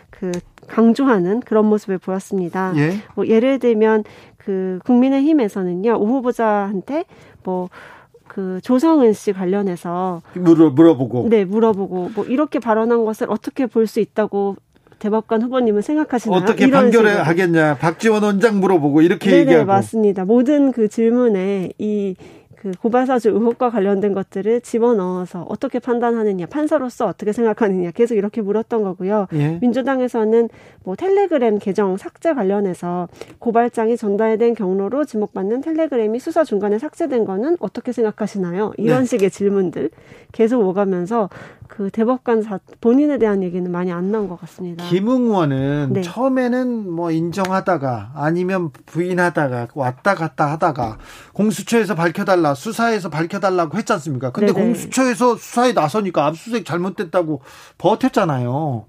[0.09, 0.31] 그
[0.67, 2.73] 강조하는 그런 모습을 보였습니다.
[2.75, 2.93] 예.
[3.15, 4.03] 뭐 예를 들면
[4.37, 7.05] 그 국민의힘에서는요 오 후보자한테
[7.43, 13.99] 뭐그 조성은 씨 관련해서 물어 물어보고 네, 물어보고 뭐 이렇게 발언한 것을 어떻게 볼 수
[13.99, 14.55] 있다고
[14.99, 16.39] 대법관 후보님은 생각하시나요?
[16.39, 17.23] 어떻게 판결을 식으로.
[17.25, 20.25] 하겠냐 박지원 원장 물어보고 이렇게 네네, 얘기하고 맞습니다.
[20.25, 28.15] 모든 그 질문에 이그 고발사주 의혹과 관련된 것들을 집어넣어서 어떻게 판단하느냐, 판사로서 어떻게 생각하느냐 계속
[28.15, 29.27] 이렇게 물었던 거고요.
[29.33, 29.57] 예.
[29.61, 30.49] 민주당에서는
[30.83, 33.07] 뭐 텔레그램 계정 삭제 관련해서
[33.39, 38.73] 고발장이 전달된 경로로 지목받는 텔레그램이 수사 중간에 삭제된 거는 어떻게 생각하시나요?
[38.77, 39.05] 이런 네.
[39.05, 39.89] 식의 질문들
[40.33, 41.29] 계속 오가면서
[41.69, 44.83] 그 대법관 사, 본인에 대한 얘기는 많이 안 나온 것 같습니다.
[44.85, 46.01] 김웅 의원은 네.
[46.01, 50.97] 처음에는 뭐 인정하다가 아니면 부인하다가 왔다 갔다 하다가
[51.33, 54.31] 공수처에서 밝혀달라 수사에서 밝혀달라고 했지 않습니까?
[54.31, 54.65] 근데 네네.
[54.65, 57.41] 공수처에서 수사에 나서니까 압수수색 잘못됐다고
[57.77, 58.85] 버텼잖아요.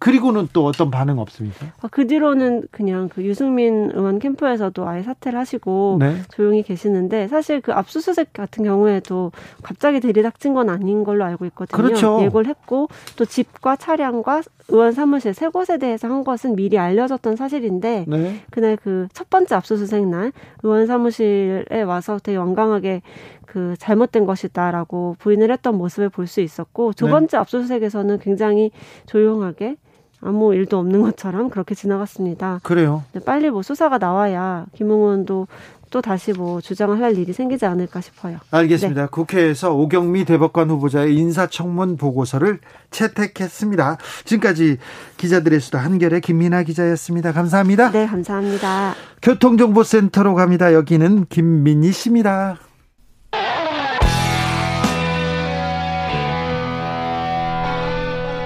[0.00, 1.66] 그리고는 또 어떤 반응 없습니까?
[1.80, 6.16] 아, 그 뒤로는 그냥 그 유승민 의원 캠프에서도 아예 사퇴를 하시고 네.
[6.34, 9.30] 조용히 계시는데 사실 그 압수수색 같은 경우에도
[9.62, 11.76] 갑자기 들이닥친 건 아닌 걸로 알고 있거든요.
[11.76, 12.18] 그렇죠.
[12.22, 18.06] 예고를 했고 또 집과 차량과 의원 사무실 세 곳에 대해서 한 것은 미리 알려졌던 사실인데
[18.08, 18.40] 네.
[18.50, 20.32] 그날 그 첫 번째 압수수색 날
[20.62, 23.02] 의원 사무실에 와서 되게 완강하게
[23.46, 27.10] 그 잘못된 것이다라고 부인을 했던 모습을 볼 수 있었고 두 네.
[27.10, 28.70] 번째 압수수색에서는 굉장히
[29.06, 29.76] 조용하게
[30.22, 32.60] 아무 일도 없는 것처럼 그렇게 지나갔습니다.
[32.62, 33.02] 그래요.
[33.12, 35.46] 근데 빨리 뭐 수사가 나와야 김웅원도
[35.90, 38.38] 또 다시 뭐 주장을 할 일이 생기지 않을까 싶어요.
[38.50, 39.08] 알겠습니다.
[39.08, 43.98] 국회에서 오경미 대법관 후보자의 인사청문 보고서를 채택했습니다.
[44.24, 44.78] 지금까지
[45.16, 47.32] 기자들의 수다 한결의 김민아 기자였습니다.
[47.32, 47.90] 감사합니다.
[47.90, 48.94] 네, 감사합니다.
[49.20, 50.72] 교통정보센터로 갑니다.
[50.72, 52.56] 여기는 김민희 씨입니다.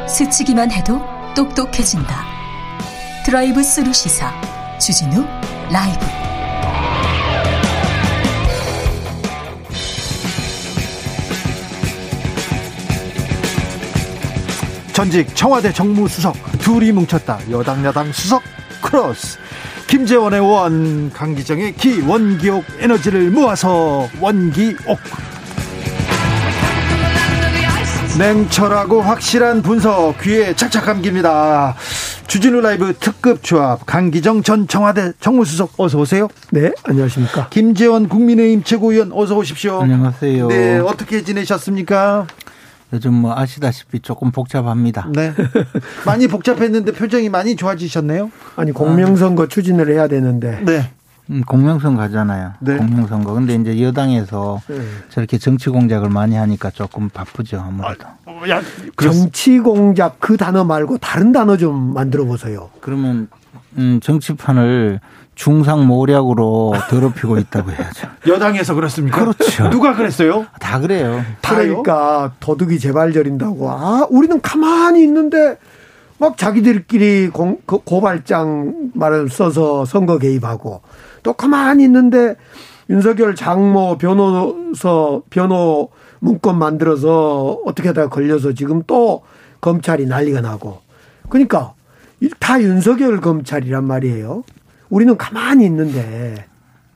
[0.08, 2.24] 스치기만 해도 똑똑해진다.
[3.24, 4.32] 드라이브 스루 시사
[4.78, 5.26] 주진우
[5.70, 6.06] 라이브.
[14.92, 17.40] 전직 청와대 정무수석 둘이 뭉쳤다.
[17.50, 18.42] 여당 야당 수석
[18.80, 19.38] 크로스.
[19.88, 24.98] 김재원의 원, 강기정의 기, 원기옥 에너지를 모아서 원기옥.
[28.18, 31.74] 냉철하고 확실한 분석 귀에 착착 감깁니다.
[32.28, 36.28] 주진우 라이브 특급 조합 강기정 전 청와대 정무수석 어서 오세요.
[36.52, 37.48] 네, 안녕하십니까.
[37.48, 39.80] 김재원 국민의힘 최고위원 어서 오십시오.
[39.80, 40.46] 안녕하세요.
[40.46, 42.28] 네, 어떻게 지내셨습니까?
[42.92, 45.08] 요즘 뭐 아시다시피 조금 복잡합니다.
[45.12, 45.34] 네.
[46.06, 48.30] 많이 복잡했는데 표정이 많이 좋아지셨네요.
[48.54, 50.92] 아니 공명선거 추진을 해야 되는데 네.
[51.30, 52.52] 음, 공명선거 가잖아요.
[52.60, 52.76] 네.
[52.76, 53.32] 공명선거.
[53.32, 54.76] 근데 이제 여당에서 네.
[55.08, 58.06] 저렇게 정치 공작을 많이 하니까 조금 바쁘죠, 아무래도.
[58.50, 58.60] 야,
[59.00, 62.70] 정치 공작 그 단어 말고 다른 단어 좀 만들어 보세요.
[62.80, 63.28] 그러면
[63.78, 65.00] 음, 정치판을
[65.34, 68.08] 중상 모략으로 더럽히고 있다고 해야죠.
[68.28, 69.18] 여당에서 그렇습니까?
[69.18, 69.70] 그렇죠.
[69.70, 70.46] 누가 그랬어요?
[70.60, 71.24] 다 그래요.
[71.42, 75.56] 그러니까 도둑이 재발절인다고 아 우리는 가만히 있는데
[76.18, 80.82] 막 자기들끼리 공, 그 고발장 말을 써서 선거 개입하고
[81.24, 82.36] 또 가만히 있는데
[82.88, 85.88] 윤석열 장모 변호서 변호
[86.20, 89.22] 문건 만들어서 어떻게 하다가 걸려서 지금 또
[89.60, 90.82] 검찰이 난리가 나고
[91.28, 91.74] 그러니까
[92.38, 94.44] 다 윤석열 검찰이란 말이에요.
[94.90, 96.46] 우리는 가만히 있는데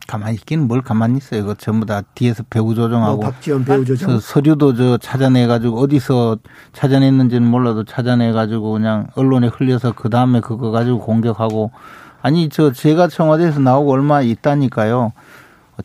[0.07, 1.41] 가만히 있기는 뭘 가만히 있어요.
[1.41, 3.17] 이거 전부 다 뒤에서 배우 조정하고.
[3.17, 4.11] 뭐 박지원 배우 조정.
[4.11, 6.39] 서, 서류도 저 찾아내 가지고 어디서
[6.73, 11.73] 찾아냈는지는 몰라도 찾아내 가지고 그냥 언론에 흘려서 그 다음에 그거 가지고 공격하고.
[12.21, 15.13] 아니, 저 제가 청와대에서 나오고 얼마 있다니까요.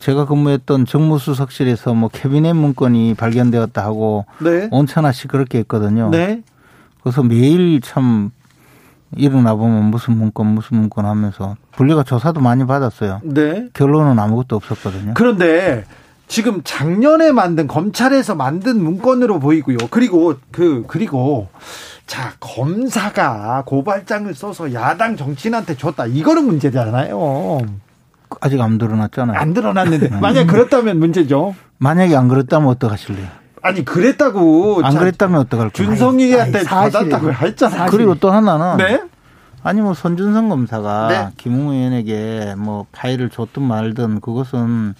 [0.00, 4.26] 제가 근무했던 정무수석실에서 뭐 캐비넷 문건이 발견되었다 하고.
[4.40, 4.68] 네.
[4.70, 6.10] 온천하씩 그렇게 했거든요.
[6.10, 6.42] 네.
[7.02, 8.30] 그래서 매일 참
[9.16, 13.20] 일어나 보면 무슨 문건 무슨 문건 하면서 분리가 조사도 많이 받았어요.
[13.22, 13.68] 네.
[13.72, 15.14] 결론은 아무것도 없었거든요.
[15.14, 15.84] 그런데
[16.26, 19.76] 지금 작년에 만든 검찰에서 만든 문건으로 보이고요.
[19.90, 21.48] 그리고 그 그리고
[22.06, 26.06] 자 검사가 고발장을 써서 야당 정치인한테 줬다.
[26.06, 27.60] 이거는 문제잖아요.
[28.40, 29.38] 아직 안 드러났잖아요.
[29.38, 31.54] 안 드러났는데 만약 그렇다면 문제죠.
[31.78, 33.28] 만약에 안 그랬다면 어떡하실래요?
[33.62, 35.88] 아니 그랬다고 안 자, 그랬다면 어떡할 거예요?
[35.90, 36.64] 준성이한테.
[36.64, 37.90] 받았다고 했잖아요.
[37.90, 39.02] 그리고 또 하나는 네.
[39.62, 41.28] 아니 뭐 손준성 검사가 네.
[41.38, 44.94] 김웅 의원에게 뭐 파일을 줬든 말든 그것은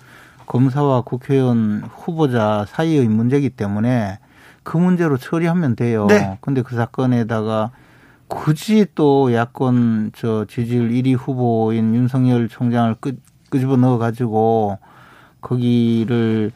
[0.46, 4.18] 검사와 국회의원 후보자 사이의 문제이기 때문에
[4.62, 6.06] 그 문제로 처리하면 돼요.
[6.06, 6.38] 네.
[6.40, 7.70] 근데 그 사건에다가
[8.28, 13.16] 굳이 또 야권 저 지지율 1위 후보인 윤석열 총장을 끄,
[13.50, 14.78] 끄집어 넣어 가지고
[15.40, 16.52] 거기를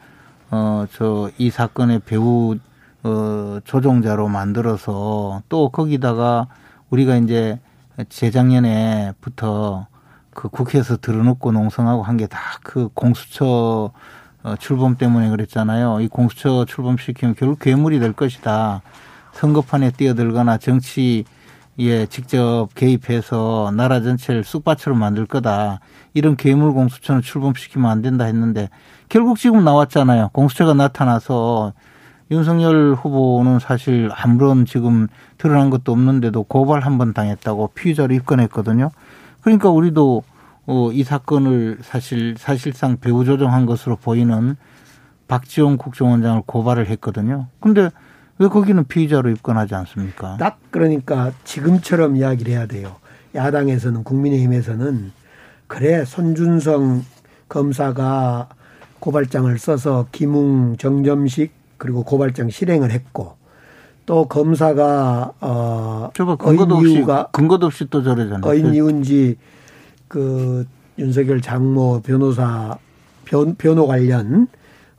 [0.51, 2.55] 어 저 이 사건의 배우
[3.03, 6.47] 어 조종자로 만들어서 또 거기다가
[6.89, 7.59] 우리가 이제
[8.09, 9.87] 재작년에부터
[10.39, 13.91] 그 국회에서 들어놓고 농성하고 한 게 다 그 공수처
[14.41, 15.99] 어, 출범 때문에 그랬잖아요.
[16.01, 18.81] 이 공수처 출범시키면 결국 괴물이 될 것이다.
[19.33, 21.25] 선거판에 뛰어들거나 정치에
[22.09, 25.79] 직접 개입해서 나라 전체를 쑥밭으로 만들 거다.
[26.13, 28.69] 이런 괴물 공수처는 출범시키면 안 된다 했는데
[29.09, 30.29] 결국 지금 나왔잖아요.
[30.31, 31.73] 공수처가 나타나서
[32.31, 38.91] 윤석열 후보는 사실 아무런 지금 드러난 것도 없는데도 고발 한 번 당했다고 피의자로 입건했거든요.
[39.41, 40.23] 그러니까 우리도
[40.71, 44.55] 어, 이 사건을 사실 사실상 배후 조정한 것으로 보이는
[45.27, 47.47] 박지원 국정원장을 고발을 했거든요.
[47.59, 47.89] 근데
[48.37, 50.37] 왜 거기는 피의자로 입건하지 않습니까?
[50.37, 52.97] 딱 그러니까 지금처럼 이야기를 해야 돼요.
[53.33, 55.11] 야당에서는 국민의힘에서는
[55.65, 57.03] 그래 손준성
[57.47, 58.49] 검사가
[58.99, 63.37] 고발장을 써서 김웅 정점식 그리고 고발장 실행을 했고
[64.05, 68.41] 또 검사가 어 저거 근거도 없이 근거도 없이 또 저러잖아요.
[68.47, 69.58] 어인 이유인지 그
[70.97, 72.77] 윤석열 장모 변호사
[73.25, 74.47] 변, 변호 관련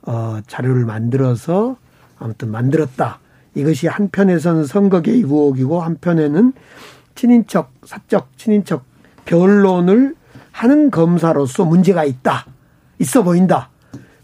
[0.03, 1.77] 어 자료를 만들어서
[2.17, 3.19] 아무튼 만들었다.
[3.55, 6.53] 이것이 한편에서는 선거 개입 의혹이고 한편에는
[7.15, 8.83] 친인척 사적 친인척
[9.25, 10.15] 변론을
[10.51, 12.45] 하는 검사로서 문제가 있다.
[12.99, 13.69] 있어 보인다.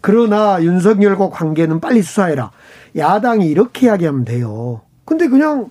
[0.02, 2.52] 그러나 윤석열과 관계는 빨리 수사해라.
[2.96, 4.82] 야당이 이렇게 이야기하면 돼요.
[5.06, 5.70] 근데 그냥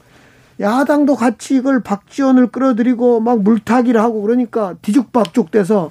[0.60, 5.90] 야당도 같이 이걸 박지원을 끌어들이고 막 물타기를 하고 그러니까 뒤죽박죽 돼서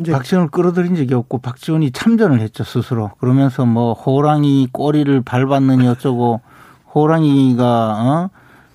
[0.00, 3.12] 이제 박지원을 끌어들인 적이 없고 박지원이 참전을 했죠 스스로.
[3.18, 6.40] 그러면서 뭐 호랑이 꼬리를 밟았느니 어쩌고
[6.94, 8.30] 호랑이가 어?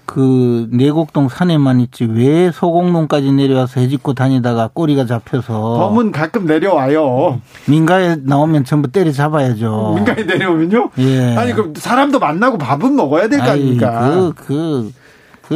[0.05, 7.39] 그 내곡동 산에만 있지 왜 소공동까지 내려와서 해집고 다니다가 꼬리가 잡혀서 범은 가끔 내려와요.
[7.67, 9.93] 민가에 나오면 전부 때려 잡아야죠.
[9.97, 10.89] 민가에 내려오면요.
[10.97, 11.35] 예.
[11.35, 14.09] 아니 그럼 사람도 만나고 밥은 먹어야 될 거 아닙니까?
[14.09, 14.91] 그, 그, 그,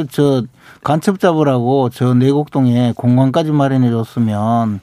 [0.09, 0.43] 저,
[0.83, 4.79] 간첩 잡으라고 저 내곡동에 공간까지 마련해 줬으면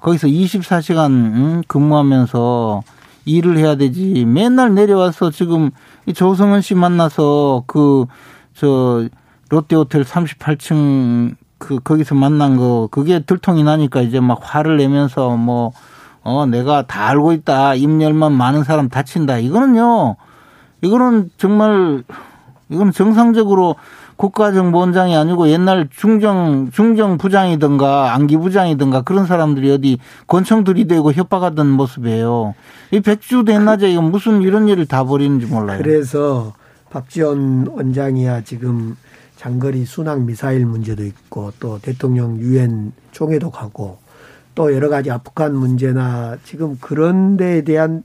[0.00, 2.82] 거기서 24시간 음, 근무하면서
[3.24, 4.24] 일을 해야 되지.
[4.26, 5.70] 맨날 내려와서 지금
[6.06, 8.06] 이 조성은 씨 만나서 그,
[8.54, 9.08] 저,
[9.48, 15.72] 롯데호텔 38층 그, 거기서 만난 거, 그게 들통이 나니까 이제 막 화를 내면서 뭐,
[16.22, 17.74] 어, 내가 다 알고 있다.
[17.74, 19.38] 입열만 많은 사람 다친다.
[19.38, 20.16] 이거는요,
[20.82, 22.02] 이거는 정말,
[22.68, 23.76] 이거는 정상적으로
[24.24, 32.54] 국가정보원장이 아니고 옛날 중정, 중정 부장이든가 안기 부장이든가 그런 사람들이 어디 권총 들이대고 협박하던 모습이에요.
[32.92, 35.78] 이 백주 대낮에 이거 무슨 이런 일을 다 벌이는지 몰라요.
[35.82, 36.54] 그래서
[36.90, 38.96] 박지원 원장이야 지금
[39.36, 43.98] 장거리 순항 미사일 문제도 있고 또 대통령 유엔 총회도 가고
[44.54, 48.04] 또 여러 가지 아프간 문제나 지금 그런 데에 대한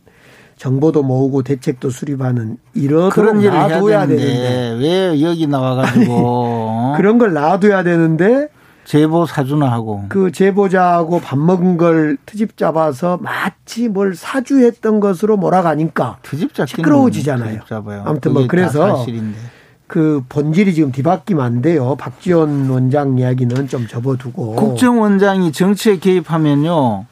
[0.59, 6.93] 정보도 모으고 대책도 수립하는 이런 그런 일을 놔둬야 되는데, 왜 여기 나와가지고 어?
[6.97, 8.49] 그런 걸 놔둬야 되는데
[8.83, 16.17] 제보 사주나 하고 그 제보자하고 밥 먹은 걸 트집 잡아서 마치 뭘 사주했던 것으로 몰아가니까
[16.23, 17.53] 트집 잡기는 시끄러워지잖아요.
[17.53, 18.03] 트집 잡아요.
[18.05, 19.37] 아무튼 뭐 그래서 사실인데.
[19.87, 21.95] 그 본질이 지금 뒤바뀌면 안 돼요.
[21.95, 27.05] 박지원 원장 이야기는 좀 접어두고 국정원장이 정치에 개입하면요.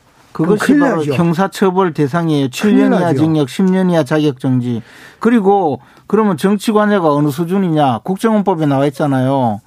[0.43, 1.13] 그것이 바로 나죠.
[1.13, 2.50] 형사처벌 대상이에요.
[2.54, 3.19] 큰일 7년 이하 나죠.
[3.19, 4.84] 징역, 10년 이하 자격정지.
[5.19, 8.00] 그리고 그러면 정치 관여가 어느 수준이냐?
[8.04, 9.62] 국정원법에 나와 있잖아요.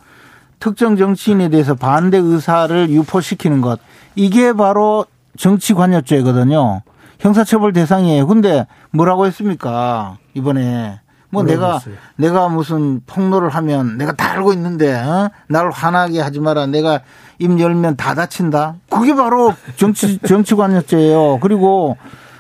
[0.60, 3.80] 특정 정치인에 대해서 반대 의사를 유포시키는 것.
[4.14, 5.06] 이게 바로
[5.36, 6.82] 정치 관여죄거든요.
[7.18, 8.26] 형사처벌 대상이에요.
[8.26, 10.18] 근데 뭐라고 했습니까?
[10.34, 11.00] 이번에.
[11.30, 11.94] 뭐 내가 했어요?
[12.16, 15.30] 내가 무슨 폭로를 하면 내가 다 알고 있는데 어?
[15.48, 16.66] 나를 화나게 하지 마라.
[16.66, 17.00] 내가
[17.38, 18.74] 입 열면 다 다친다.
[18.90, 21.38] 그게 바로 정치 정치 관여죄예요.
[21.40, 21.96] 그리고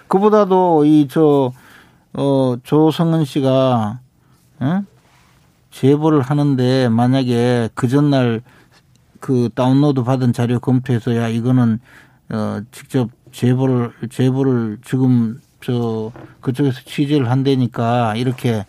[0.08, 1.52] 그보다도 이 저
[2.12, 4.00] 어 조성은 씨가
[4.58, 4.82] 어?
[5.70, 8.42] 제보를 하는데 만약에 그 전날
[9.20, 11.78] 그 다운로드 받은 자료 검토해서 야 이거는
[12.30, 18.66] 어 직접 제보를 제보를 지금 저 그쪽에서 취재를 한다니까 이렇게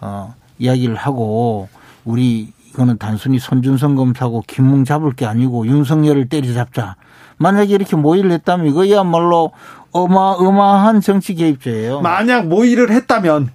[0.00, 1.68] 어 이야기를 하고
[2.04, 6.96] 우리 이거는 단순히 손준성 검사고 김웅 잡을 게 아니고 윤석열을 때려잡자.
[7.38, 9.52] 만약에 이렇게 모의를 했다면 이거야말로
[9.92, 12.00] 어마어마한 정치 개입죄예요.
[12.00, 13.50] 만약 모의를 했다면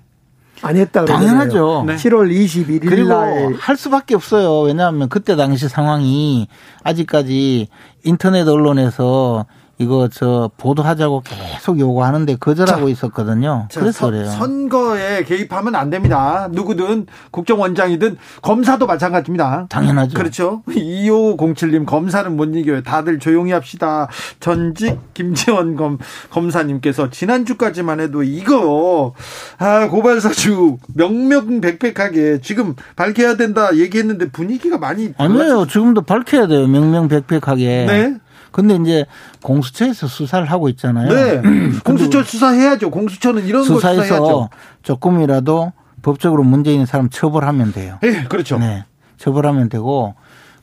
[0.62, 1.06] 안 했다.
[1.06, 1.84] 당연하죠.
[1.86, 1.96] 네.
[1.96, 4.62] 7월 21일 그리고 날할 수밖에 없어요.
[4.62, 6.48] 왜냐하면 그때 당시 상황이
[6.84, 7.68] 아직까지
[8.04, 9.46] 인터넷 언론에서
[9.80, 13.68] 이거 저 보도하자고 계속 요구하는데 거절하고 있었거든요.
[13.72, 14.30] 자, 그래서 선- 그래요.
[14.30, 16.48] 선거에 개입하면 안 됩니다.
[16.52, 19.66] 누구든 국정원장이든 검사도 마찬가지입니다.
[19.70, 20.14] 당연하죠.
[20.18, 20.62] 그렇죠.
[20.68, 22.84] 2507님 검사는 못 이겨요.
[22.84, 24.08] 다들 조용히 합시다.
[24.40, 25.98] 전직 김재원 검,
[26.30, 29.14] 검사님께서 지난주까지만 해도 이거
[29.58, 35.66] 아 고발사주 명명백백하게 지금 밝혀야 된다 얘기했는데 분위기가 많이 아니에요.
[35.68, 36.68] 지금도 밝혀야 돼요.
[36.68, 37.86] 명명백백하게.
[37.88, 38.16] 네.
[38.54, 39.06] 근데 이제
[39.42, 41.10] 공수처에서 수사를 하고 있잖아요.
[41.12, 41.42] 네.
[41.84, 42.89] 공수처 수사해야죠.
[42.89, 44.04] 공수처는 이런 거 수사해야죠.
[44.04, 44.50] 수사해서
[44.84, 48.00] 조금이라도 법적으로 문제 있는 사람 처벌하면 돼요.
[48.04, 48.58] 예, 그렇죠.
[48.60, 48.86] 네.
[49.18, 50.16] 처벌하면 되고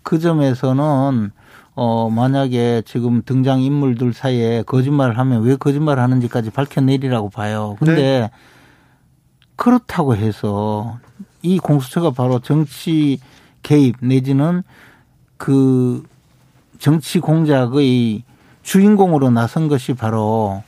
[0.02, 1.32] 그 점에서는
[1.74, 7.76] 어 만약에 지금 등장 인물들 사이에 거짓말을 하면 왜 거짓말을 하는지까지 밝혀내리라고 봐요.
[7.78, 8.30] 근데 네.
[9.56, 10.98] 그렇다고 해서
[11.42, 13.18] 이 공수처가 바로 정치
[13.62, 14.62] 개입 내지는
[15.36, 16.02] 그
[16.80, 18.24] 정치 공작의
[18.62, 20.62] 주인공으로 나선 것이 바로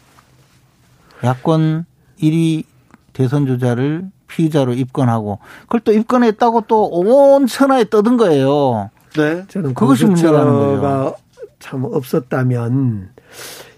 [1.24, 1.86] 야권
[2.20, 2.64] 1위
[3.12, 8.90] 대선 주자를 피의자로 입건하고 그걸 또 입건했다고 또 온 천하에 떠든 거예요.
[9.16, 9.44] 네.
[9.48, 11.14] 저는 그것이 문제라는 거예요.
[11.58, 13.10] 참 없었다면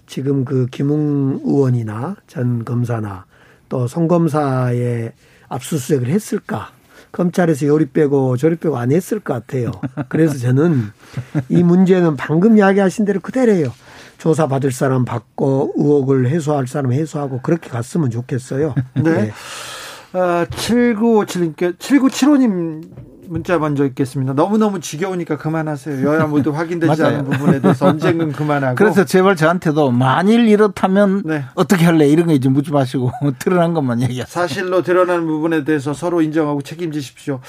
[0.07, 3.25] 지금 그 김웅 의원이나 전 검사나
[3.69, 5.11] 또 송검사의
[5.49, 6.71] 압수수색을 했을까?
[7.15, 9.71] 검찰에서 요리 빼고 저리 빼고 안 했을 것 같아요.
[10.09, 10.91] 그래서 저는
[11.47, 13.71] 이 문제는 방금 이야기하신 대로 그대로예요.
[14.17, 18.75] 조사 받을 사람 받고 의혹을 해소할 사람 해소하고 그렇게 갔으면 좋겠어요.
[19.01, 19.31] 네.
[20.11, 22.83] 아, 7957님께 7975님
[23.27, 24.33] 문자 먼저 읽겠습니다.
[24.33, 26.05] 너무너무 지겨우니까 그만하세요.
[26.07, 27.03] 여야 모두 확인되지.
[27.03, 31.43] 않은 부분에 대해서 언젠간 그만하고 그래서 제발 저한테도 만일 이렇다면 네.
[31.55, 34.25] 어떻게 할래 이런 거 이제 묻지 마시고 드러난 것만 얘기하세요.
[34.25, 37.39] 사실로 드러나는 부분에 대해서 서로 인정하고 책임지십시오.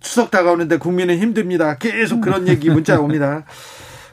[0.00, 1.76] 추석 다가오는데 국민은 힘듭니다.
[1.76, 3.44] 계속 그런 얘기 문자 옵니다.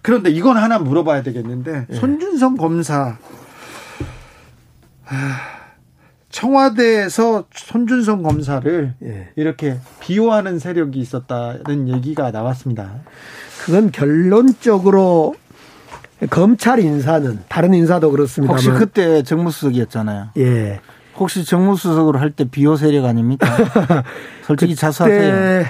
[0.01, 3.17] 그런데 이건 하나 물어봐야 되겠는데 손준성 검사
[5.07, 5.37] 아,
[6.35, 9.29] 청와대에서 손준성 검사를 예.
[9.37, 12.91] 이렇게 비호하는 세력이 있었다는 얘기가 나왔습니다.
[13.63, 15.35] 그건 결론적으로
[16.29, 20.31] 검찰 인사는 다른 인사도 그렇습니다만 혹시 그때 정무수석이었잖아요.
[20.37, 20.81] 예.
[21.17, 23.47] 혹시 정무수석으로 할 때 비호 세력 아닙니까?
[24.45, 25.65] 솔직히 자수하세요.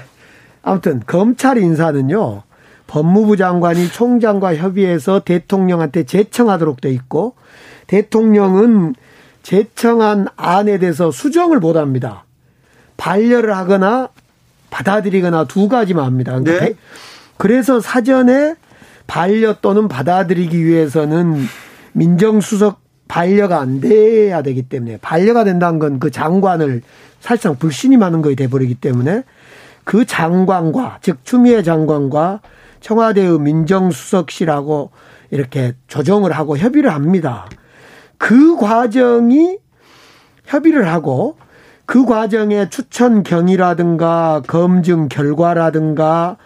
[0.64, 2.42] 아무튼 검찰 인사는요.
[2.88, 7.36] 법무부 장관이 총장과 협의해서 대통령한테 제청하도록 돼 있고
[7.86, 8.96] 대통령은
[9.56, 12.26] 제청한 안에 대해서 수정을 못 합니다.
[12.98, 14.10] 반려를 하거나
[14.72, 16.32] 받아들이거나 두 가지만 합니다.
[16.40, 16.72] 그러니까 네.
[16.72, 16.78] 대-
[17.38, 18.56] 그래서 사전에
[19.06, 21.36] 반려 또는 받아들이기 위해서는
[21.94, 26.82] 민정수석 반려가 안 돼야 되기 때문에 반려가 된다는 건 그 장관을
[27.20, 29.22] 사실상 불신임하는 거에 돼버리기 때문에
[29.84, 32.42] 그 장관과 즉 추미애 장관과
[32.82, 34.90] 청와대의 민정수석실하고
[35.30, 37.46] 이렇게 조정을 하고 협의를 합니다.
[38.18, 39.58] 그 과정이
[40.46, 41.38] 협의를 하고
[41.86, 46.38] 그 과정에 추천 경위라든가 검증 결과라든가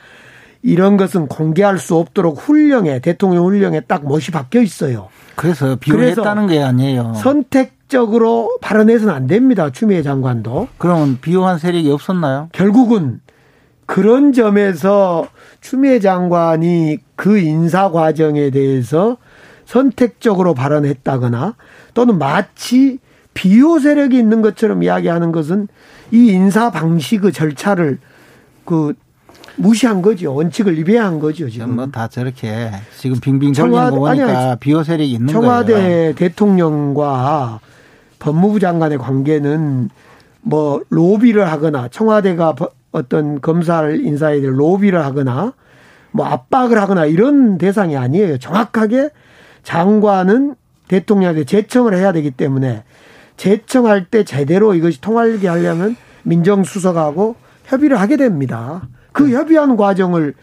[0.61, 5.07] 이런 것은 공개할 수 없도록 훈령에 대통령 훈령에 딱 멋이 박혀 있어요.
[5.35, 7.13] 그래서 비호했다는 게 아니에요.
[7.15, 9.71] 선택적으로 발언해서는 안 됩니다.
[9.71, 10.67] 추미애 장관도.
[10.77, 12.49] 그러면 비호한 세력이 없었나요?
[12.51, 13.21] 결국은
[13.85, 15.27] 그런 점에서
[15.61, 19.17] 추미애 장관이 그 인사 과정에 대해서
[19.69, 21.55] 선택적으로 발언했다거나
[21.93, 22.97] 또는 마치
[23.35, 25.67] 비호 세력이 있는 것처럼 이야기하는 것은
[26.11, 27.99] 이 인사 방식의 절차를
[28.65, 28.93] 그
[29.57, 30.33] 무시한 거죠.
[30.33, 31.47] 원칙을 위배한 거죠.
[31.49, 35.87] 지금 뭐 다 저렇게 지금 빙빙 돌리는 거 보니까 아니, 비호 세력이 있는 청와대 거예요.
[35.87, 37.59] 청와대 대통령과
[38.17, 39.89] 법무부 장관의 관계는
[40.41, 42.55] 뭐 로비를 하거나 청와대가
[42.91, 45.53] 어떤 검사를 인사에 대해 로비를 하거나
[46.11, 48.39] 뭐 압박을 하거나 이런 대상이 아니에요.
[48.39, 49.11] 정확하게
[49.63, 50.55] 장관은
[50.87, 52.83] 대통령한테 제청을 해야 되기 때문에
[53.37, 57.35] 제청할 때 제대로 이것이 통하게 하려면 민정수석하고
[57.65, 58.87] 협의를 하게 됩니다.
[59.11, 59.35] 그 네.
[59.35, 60.33] 협의하는 과정을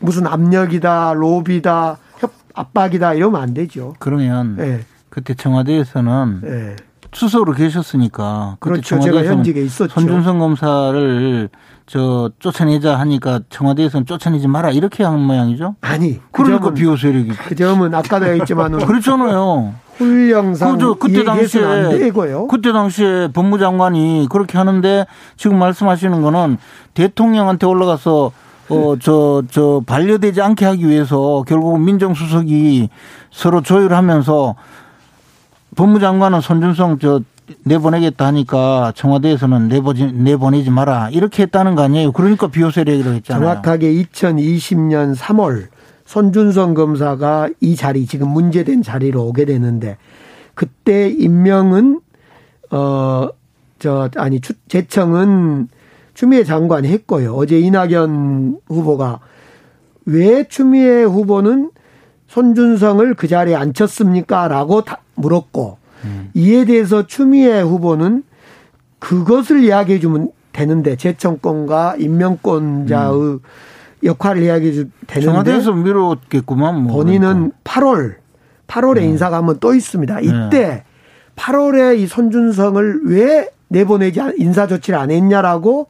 [0.00, 3.94] 무슨 압력이다, 로비다, 협, 압박이다 이러면 안 되죠.
[3.98, 4.80] 그러면 네.
[5.10, 6.76] 그때 청와대에서는 네.
[7.16, 9.00] 수석으로 계셨으니까 그때 그렇죠.
[9.00, 9.90] 제가 현직에 있었죠.
[9.90, 11.48] 손준성 검사를
[11.86, 15.76] 저 쫓아내자 하니까 청와대에서는 쫓아내지 마라 이렇게 한 모양이죠.
[15.80, 19.72] 아니 그 그러니까 비호 세력이 그 점은 아까도 했지만은 그렇잖아요.
[19.96, 20.94] 훈령상 그죠.
[20.96, 22.10] 그때 당시에.
[22.50, 25.06] 그때 당시에 법무장관이 그렇게 하는데
[25.38, 26.58] 지금 말씀하시는 거는
[26.92, 28.30] 대통령한테 올라가서
[28.68, 32.90] 어저저 반려되지 않게 하기 위해서 결국 민정수석이
[33.30, 34.54] 서로 조율하면서
[35.76, 37.20] 법무장관은 손준성 저
[37.64, 42.12] 내보내겠다 하니까 청와대에서는 내보지 내보내지 마라 이렇게 했다는 거 아니에요.
[42.12, 43.40] 그러니까 비호 세력이라고 했잖아요.
[43.40, 45.68] 정확하게 2020년 3월
[46.06, 49.96] 손준성 검사가 이 자리 지금 문제된 자리로 오게 되는데
[50.54, 52.00] 그때 임명은
[52.70, 53.28] 어
[53.78, 55.68] 저 아니 추, 재청은
[56.14, 57.34] 추미애 장관이 했고요.
[57.34, 59.20] 어제 이낙연 후보가
[60.06, 61.70] 왜 추미애 후보는
[62.28, 64.82] 손준성을 그 자리에 앉혔습니까?라고
[65.16, 66.30] 물었고 음.
[66.34, 68.22] 이에 대해서 추미애 후보는
[68.98, 73.40] 그것을 이야기해 주면 되는데 재청권과 임명권자의 음.
[74.04, 77.56] 역할을 이야기해 주 되는데 청와대에서 미뤘겠구만 뭐 본인은 그러니까.
[77.64, 78.14] 8월
[78.66, 79.04] 8월에 네.
[79.04, 80.20] 인사가 한번 또 있습니다.
[80.20, 80.84] 이때 네.
[81.36, 85.88] 8월에 이 손준성을 왜 내보내지 인사 조치를 안 했냐라고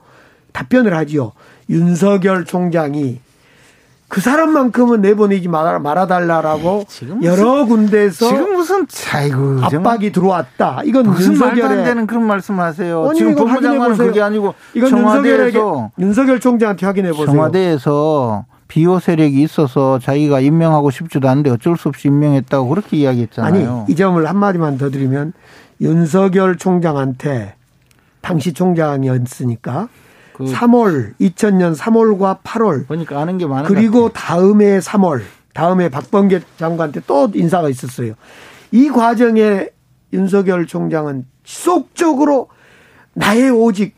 [0.53, 1.33] 답변을 하지요.
[1.69, 3.21] 윤석열 총장이
[4.09, 6.85] 그 사람만큼은 내보내지 말아, 말아달라고
[7.23, 10.83] 여러 군데서 지금 무슨 차이고 압박이 들어왔다.
[10.85, 13.13] 이건 무슨 윤석열의 말도 안 되는 그런 말씀하세요.
[13.17, 17.27] 지금 법무장관은 그게 아니고 이건 청와대에서 윤석열 총장한테 확인해 보세요.
[17.27, 23.85] 청와대에서 비호 세력이 있어서 자기가 임명하고 싶지도 않은데 어쩔 수 없이 임명했다고 그렇게 이야기했잖아요.
[23.87, 25.33] 아니 이 점을 한 마디만 더 드리면
[25.81, 27.55] 윤석열 총장한테
[28.21, 29.89] 당시 총장이었으니까
[30.37, 32.87] 그 3월 2000년 3월과 8월.
[32.87, 35.23] 보니까 아는 게 많은 그리고 다음해 3월
[35.55, 38.13] 다음에 박범계 장관한테 또 인사가 있었어요.
[38.71, 39.69] 이 과정에
[40.13, 42.49] 윤석열 총장은 지속적으로
[43.15, 43.95] 나의 오직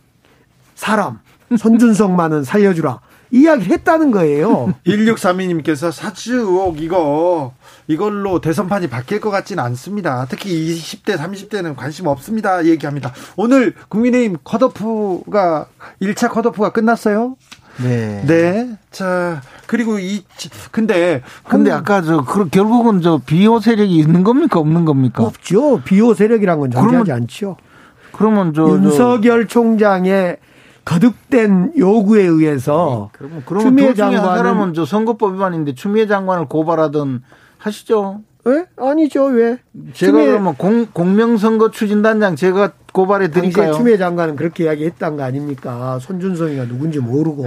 [0.77, 1.19] 사람
[1.57, 3.01] 손준성만은 살려주라
[3.31, 4.75] 이야기를 했다는 거예요.
[4.87, 7.53] 1632님께서 사주 의혹 이거
[7.87, 10.27] 이걸로 대선판이 바뀔 것 같지는 않습니다.
[10.29, 12.65] 특히 20대, 30대는 관심 없습니다.
[12.65, 13.13] 얘기합니다.
[13.37, 15.67] 오늘 국민의힘 컷오프가
[16.01, 17.37] 1차 컷오프가 끝났어요.
[17.83, 18.23] 네.
[18.27, 18.77] 네.
[18.91, 20.25] 자, 그리고 이,
[20.71, 21.23] 근데.
[21.45, 24.59] 근데 아까 저, 그, 결국은 저 비호 세력이 있는 겁니까?
[24.59, 25.23] 없는 겁니까?
[25.23, 25.81] 없죠.
[25.85, 27.57] 비호 세력이란 건 존재하지 않죠.
[28.13, 28.69] 그러면 저.
[28.69, 30.39] 윤석열 저, 총장의
[30.89, 33.11] 거듭된 요구에 의해서.
[33.13, 34.37] 네, 그러면, 그러면 추미애 장관은.
[34.37, 37.23] 사람은 저 선거법 위반인데 추미애 장관을 고발하든
[37.59, 38.23] 하시죠.
[38.45, 38.65] 왜?
[38.79, 39.27] 아니죠.
[39.27, 39.59] 왜?
[39.93, 43.75] 제가 추미애, 그러면 공, 공명선거 추진단장 제가 고발해 드릴까요?
[43.75, 45.99] 추미애 장관은 그렇게 이야기했던 거 아닙니까?
[46.01, 47.47] 손준성이가 누군지 모르고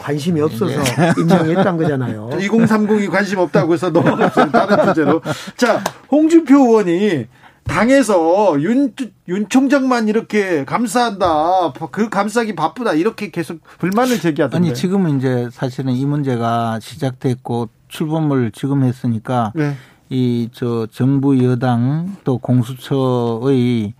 [0.00, 0.72] 관심이 없어서
[1.18, 2.30] 임명했던 거잖아요.
[2.40, 4.50] 2030이 관심 없다고 해서 넘어갔어요.
[4.50, 5.20] 다른 주제로.
[5.58, 7.26] 자, 홍준표 의원이
[7.64, 8.94] 당에서 윤,
[9.28, 11.72] 윤 총장만 이렇게 감사한다.
[11.90, 12.92] 그 감싸기 바쁘다.
[12.92, 14.56] 이렇게 계속 불만을 제기하던데.
[14.56, 19.74] 아니, 지금은 이제 사실은 이 문제가 시작됐고 출범을 지금 했으니까 네.
[20.10, 23.94] 이저 정부 여당 또 공수처의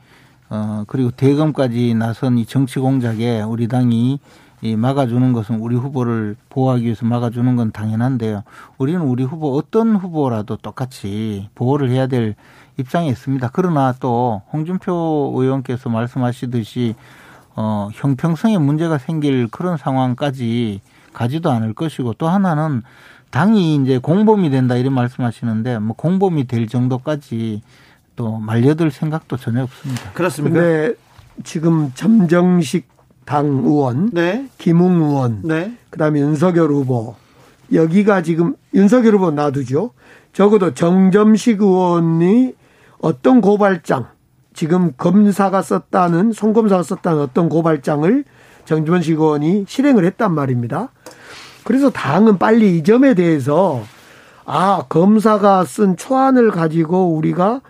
[0.50, 4.20] 어 그리고 대검까지 나선 이 정치 공작에 우리 당이
[4.60, 8.44] 이 막아주는 것은 우리 후보를 보호하기 위해서 막아주는 건 당연한데요.
[8.78, 12.34] 우리는 우리 후보 어떤 후보라도 똑같이 보호를 해야 될
[12.76, 13.50] 입장에 있습니다.
[13.52, 16.94] 그러나 또 홍준표 의원께서 말씀하시듯이
[17.56, 20.80] 어 형평성에 문제가 생길 그런 상황까지
[21.12, 22.82] 가지도 않을 것이고 또 하나는
[23.30, 27.62] 당이 이제 공범이 된다 이런 말씀하시는데 뭐 공범이 될 정도까지
[28.16, 30.12] 또 말려들 생각도 전혀 없습니다.
[30.12, 30.60] 그렇습니까?
[30.60, 30.94] 근데
[31.42, 32.88] 지금 점정식
[33.24, 34.48] 당 의원, 네.
[34.58, 35.76] 김웅 의원, 네.
[35.90, 37.16] 그다음에 윤석열 후보
[37.72, 39.90] 여기가 지금 윤석열 후보 놔두죠.
[40.32, 42.54] 적어도 정점식 의원이
[43.04, 44.06] 어떤 고발장
[44.54, 48.24] 지금 검사가 썼다는 송검사가 썼다는 어떤 고발장을
[48.64, 50.88] 정점식 의원이 실행을 했단 말입니다.
[51.64, 53.82] 그래서 당은 빨리 이 점에 대해서
[54.46, 57.60] 아 검사가 쓴 초안을 가지고 우리가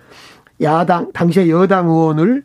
[0.60, 2.44] 야당 당시에 여당 의원을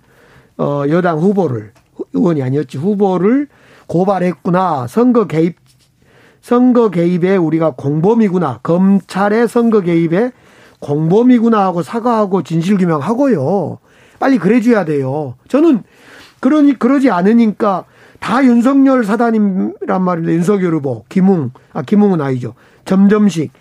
[0.57, 1.73] 어 여당 후보를
[2.13, 3.49] 의원이 아니었지 후보를
[3.85, 5.57] 고발했구나 선거 개입
[6.41, 8.61] 선거 개입에 우리가 공범이구나.
[8.63, 10.31] 검찰의 선거 개입에
[10.79, 13.79] 공범이구나 하고 사과하고 진실규명하고요.
[14.19, 15.35] 빨리 그래줘야 돼요.
[15.47, 15.83] 저는
[16.39, 17.85] 그러니 그러지 않으니까
[18.19, 20.33] 다 윤석열 사단이란 말입니다.
[20.33, 22.53] 윤석열 후보, 김웅, 아 김웅은 아니죠.
[22.85, 23.51] 점점식.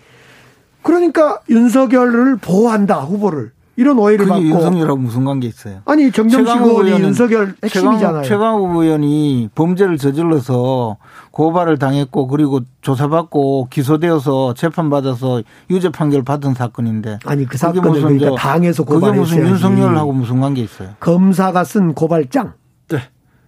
[0.81, 5.79] 그러니까 윤석열을 보호한다 후보를 이런 오해를 받고 윤석열하고 무슨 관계 있어요?
[5.85, 8.23] 아니 최강욱 의원이 윤석열 핵심이잖아요.
[8.23, 10.97] 최강욱 의원이 범죄를 저질러서
[11.31, 18.29] 고발을 당했고 그리고 조사받고 기소되어서 재판받아서 유죄 판결 받은 사건인데 아니 그 사건을 무슨 그러니까
[18.31, 19.47] 저- 당에서 그게 무슨.
[19.47, 20.89] 윤석열하고 무슨 관계 있어요?
[20.99, 22.51] 검사가 쓴 고발장.
[22.89, 22.97] 네.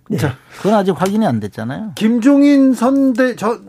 [0.10, 0.18] 네.
[0.18, 1.92] 자, 그건 아직 확인이 안 됐잖아요.
[1.96, 3.60] 김종인 선대 전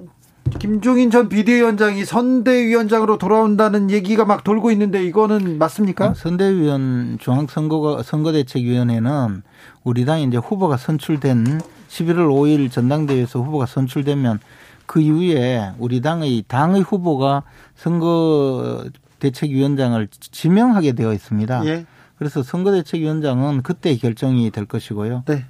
[0.59, 6.09] 김종인 전 비대위원장이 선대위원장으로 돌아온다는 얘기가 막 돌고 있는데 이거는 맞습니까?
[6.09, 9.43] 어, 선대위원 중앙선거가 선거대책위원회는
[9.85, 14.41] 우리 당이 이제 후보가 선출된 11월 5일 전당대회에서 후보가 선출되면
[14.87, 17.43] 그 이후에 우리 당의 당의 후보가
[17.75, 18.85] 선거
[19.21, 21.67] 대책위원장을 지명하게 되어 있습니다.
[21.67, 21.87] 예.
[22.19, 25.25] 그래서 선거대책위원장은 그때 결정이 될 것이고요.
[25.27, 25.45] 네.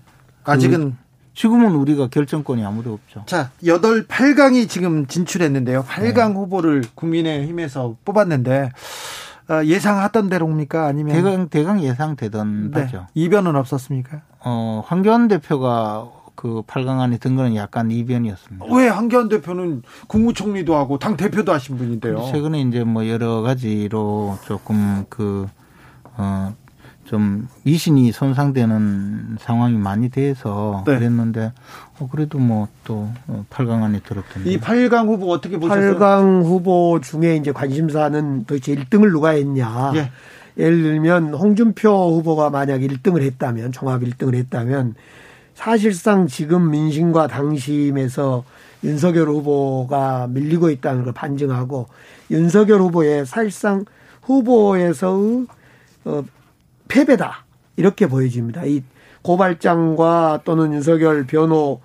[0.44, 0.96] 아직은
[1.34, 3.24] 지금은 우리가 결정권이 아무도 없죠.
[3.26, 5.84] 자, 8, 8강이 지금 진출했는데요.
[5.84, 8.70] 8강 후보를 국민의힘에서 뽑았는데
[9.48, 10.86] 어, 예상하던 대로입니까?
[10.86, 12.80] 아니면 대강 대강 예상되던 네.
[12.82, 13.06] 바죠.
[13.14, 14.22] 이변은 없었습니까?
[14.40, 18.66] 어, 황교안 대표가 그 8강 안에 든 거는 약간 이변이었습니다.
[18.74, 22.24] 왜 한기환 대표는 국무총리도 하고 당 대표도 하신 분인데요.
[22.32, 25.46] 최근에 이제 뭐 여러 가지로 조금 그,
[26.16, 26.54] 어,
[27.04, 30.96] 좀 미신이 손상되는 상황이 많이 돼서 네.
[30.96, 31.52] 그랬는데,
[31.98, 33.08] 어, 그래도 뭐 또
[33.50, 34.50] 8강 안에 들었던데.
[34.50, 35.98] 이 8강 후보 어떻게 보셨어요?
[35.98, 39.92] 8강 후보 중에 이제 관심사는 도대체 1등을 누가 했냐.
[39.94, 40.10] 예.
[40.58, 44.94] 예를 들면 홍준표 후보가 만약 1등을 했다면 종합 1등을 했다면
[45.54, 48.44] 사실상 지금 민심과 당심에서
[48.84, 51.86] 윤석열 후보가 밀리고 있다는 걸 반증하고
[52.30, 53.84] 윤석열 후보의 사실상
[54.22, 55.46] 후보에서의
[56.04, 56.22] 어,
[56.88, 57.44] 패배다
[57.76, 58.64] 이렇게 보여집니다.
[58.64, 58.82] 이
[59.22, 61.80] 고발장과 또는 윤석열 변호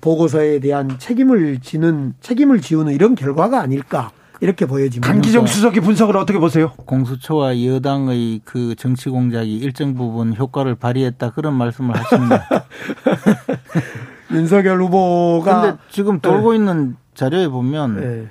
[0.00, 4.10] 보고서에 대한 책임을 지는 책임을 지우는 이런 결과가 아닐까
[4.40, 5.10] 이렇게 보여집니다.
[5.10, 6.72] 강기정 수석의 분석을 어떻게 보세요?
[6.84, 12.46] 공수처와 여당의 그 정치 공작이 일정 부분 효과를 발휘했다 그런 말씀을 하십니다.
[14.32, 18.26] 윤석열 후보가 근데 지금 돌고 있는 자료에 보면 네.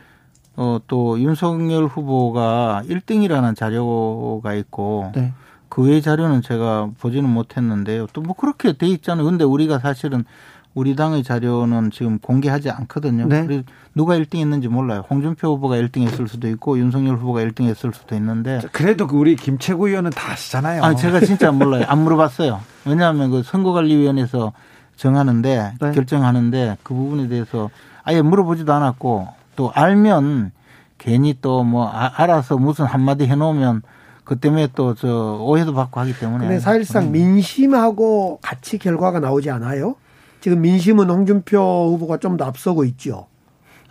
[0.57, 5.33] 어, 또 윤석열 후보가 1등이라는 자료가 있고 네.
[5.69, 8.07] 그 외의 자료는 제가 보지는 못했는데요.
[8.13, 9.25] 또 뭐 그렇게 돼 있잖아요.
[9.25, 10.25] 근데 우리가 사실은
[10.73, 13.27] 우리 당의 자료는 지금 공개하지 않거든요.
[13.27, 13.63] 네.
[13.93, 15.05] 누가 1등 했는지 몰라요.
[15.09, 19.35] 홍준표 후보가 1등 했을 수도 있고 윤석열 후보가 1등 했을 수도 있는데 그래도 그 우리
[19.37, 20.83] 김채구 의원은 다 아시잖아요.
[20.83, 21.85] 아, 제가 진짜 몰라요.
[21.87, 22.59] 안 물어봤어요.
[22.85, 24.51] 왜냐하면 그 선거관리위원회에서
[24.97, 25.91] 정하는데 네.
[25.91, 27.69] 결정하는데 그 부분에 대해서
[28.03, 30.51] 아예 물어보지도 않았고 또 알면
[30.97, 33.81] 괜히 또 뭐 알아서 무슨 한마디 해놓으면
[34.25, 36.45] 그 때문에 또 저 오해도 받고 하기 때문에.
[36.47, 39.95] 근데 사실상 민심하고 같이 결과가 나오지 않아요?
[40.41, 41.59] 지금 민심은 홍준표
[41.93, 43.27] 후보가 좀 더 앞서고 있죠.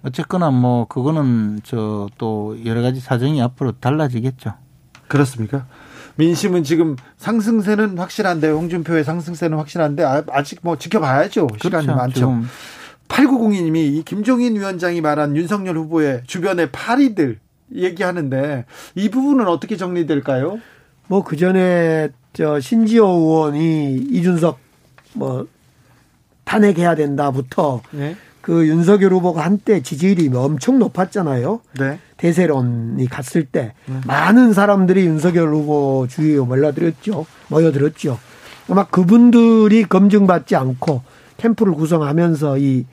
[0.02, 4.52] 어쨌거나 뭐 그거는 저 또 여러 가지 사정이 앞으로 달라지겠죠.
[5.08, 5.66] 그렇습니까?
[6.16, 11.48] 민심은 지금 상승세는 확실한데 홍준표의 상승세는 확실한데 아- 아직 뭐 지켜봐야죠.
[11.62, 11.96] 시간이 그렇죠.
[11.98, 12.14] 많죠.
[12.14, 12.46] 지금
[13.08, 17.38] 8902님이 이 김종인 위원장이 말한 윤석열 후보의 주변의 파리들
[17.74, 20.58] 얘기하는데 이 부분은 어떻게 정리될까요?
[21.08, 24.58] 뭐 그 전에 저 신지호 의원이 이준석
[25.14, 25.46] 뭐
[26.44, 28.16] 탄핵해야 된다부터 네.
[28.40, 31.60] 그 윤석열 후보가 한때 지지율이 엄청 높았잖아요.
[31.78, 31.98] 네.
[32.18, 33.72] 대세론이 갔을 때
[34.06, 37.24] 많은 사람들이 윤석열 후보 주위에 몰려들었죠.
[37.48, 38.18] 모여들었죠.
[38.68, 41.02] 아마 그분들이 검증받지 않고
[41.36, 42.86] 캠프를 구성하면서 이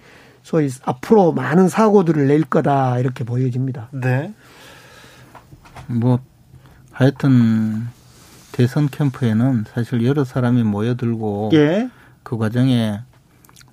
[0.44, 3.90] 소위 앞으로 많은 사고들을 낼 거다 이렇게 보여집니다.
[3.92, 4.34] 네.
[6.00, 6.20] 뭐
[6.92, 7.88] 하여튼
[8.52, 11.90] 대선 캠프에는 사실 여러 사람이 모여들고 예.
[12.24, 13.00] 그 과정에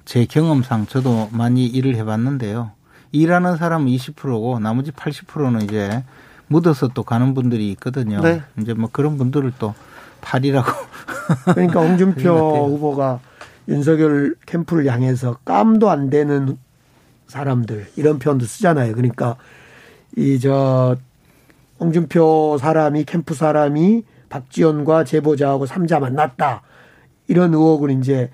[0.05, 2.71] 제 경험상 저도 많이 일을 해봤는데요.
[3.13, 6.05] 일하는 사람은 20%고 나머지 80%는 이제
[6.47, 8.21] 묻어서 또 가는 분들이 있거든요.
[8.21, 8.43] 네.
[8.61, 9.75] 이제 뭐 그런 분들을 또
[10.21, 10.67] 팔이라고
[11.55, 12.31] 그러니까 홍준표.
[12.69, 13.21] 후보가
[13.69, 16.57] 윤석열 캠프를 향해서 깜도 안 되는
[17.27, 18.95] 사람들 이런 표현도 쓰잖아요.
[18.95, 19.37] 그러니까
[20.17, 20.97] 이 저
[21.81, 26.63] 홍준표 사람이 캠프 사람이 박지원과 제보자하고 삼자 만났다
[27.29, 28.31] 이런 의혹을 이제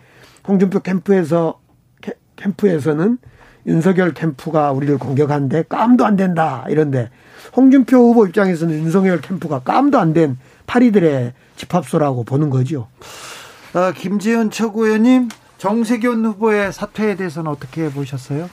[0.47, 1.61] 홍준표 캠프에서
[2.01, 3.19] 캠- 캠프에서는
[3.67, 7.11] 윤석열 캠프가 우리를 공격한데 깜도 안 된다 이런데
[7.57, 12.89] 홍준표 후보 입장에서는 윤석열 캠프가 깜도 안 된 파리들의 집합소라고 보는 거죠.
[13.75, 15.29] 아, 김재현 최고위원님
[15.59, 18.49] 정세균 후보의 사퇴에 대해서는 어떻게 보셨어요?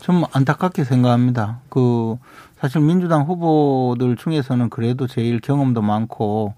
[0.00, 1.60] 좀 안타깝게 생각합니다.
[1.68, 2.16] 그
[2.58, 6.54] 사실 민주당 후보들 중에서는 그래도 제일 경험도 많고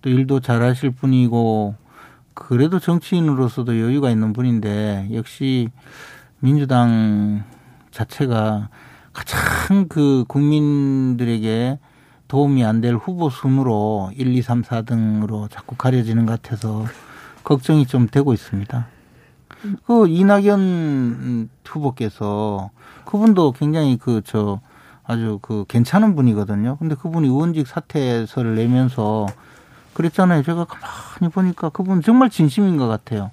[0.00, 1.74] 또 일도 잘하실 분이고
[2.32, 5.68] 그래도 정치인으로서도 여유가 있는 분인데 역시
[6.40, 7.44] 민주당
[7.90, 8.68] 자체가
[9.12, 11.78] 가장 그 국민들에게
[12.26, 16.84] 도움이 안 될 후보 순으로 1, 2, 3, 4등으로 자꾸 가려지는 것 같아서
[17.44, 18.86] 걱정이 좀 되고 있습니다.
[19.86, 22.70] 그 이낙연 후보께서
[23.04, 24.60] 그분도 굉장히 그 저
[25.06, 26.76] 아주 그 괜찮은 분이거든요.
[26.78, 29.26] 근데 그분이 의원직 사퇴서를 내면서
[29.94, 30.42] 그랬잖아요.
[30.42, 33.30] 제가 가만히 보니까 그분 정말 진심인 것 같아요.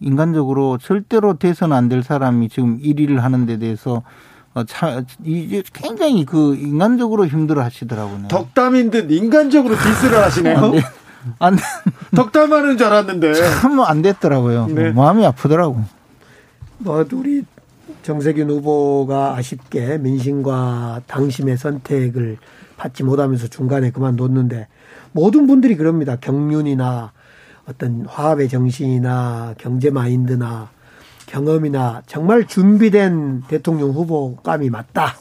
[0.00, 4.02] 인간적으로 절대로 돼서는 안 될 사람이 지금 1위를 하는 데 대해서
[4.54, 8.28] 어, 차, 이게 굉장히 그 인간적으로 힘들어 하시더라고요.
[8.28, 10.56] 덕담인 듯 인간적으로 디스를 하시네요.
[10.58, 10.82] 안, 돼.
[11.38, 11.62] 안 돼.
[12.14, 13.32] 덕담하는 줄 알았는데.
[13.60, 14.66] 참 안 됐더라고요.
[14.66, 14.92] 네.
[14.92, 15.82] 마음이 아프더라고.
[16.78, 17.44] 뭐, 우리
[18.02, 22.36] 정세균 후보가 아쉽게 민심과 당심의 선택을
[22.76, 24.66] 받지 못하면서 중간에 그만뒀는데
[25.12, 26.16] 모든 분들이 그럽니다.
[26.16, 27.12] 경륜이나
[27.66, 30.70] 어떤 화합의 정신이나 경제 마인드나
[31.26, 35.14] 경험이나 정말 준비된 대통령 후보감이 맞다.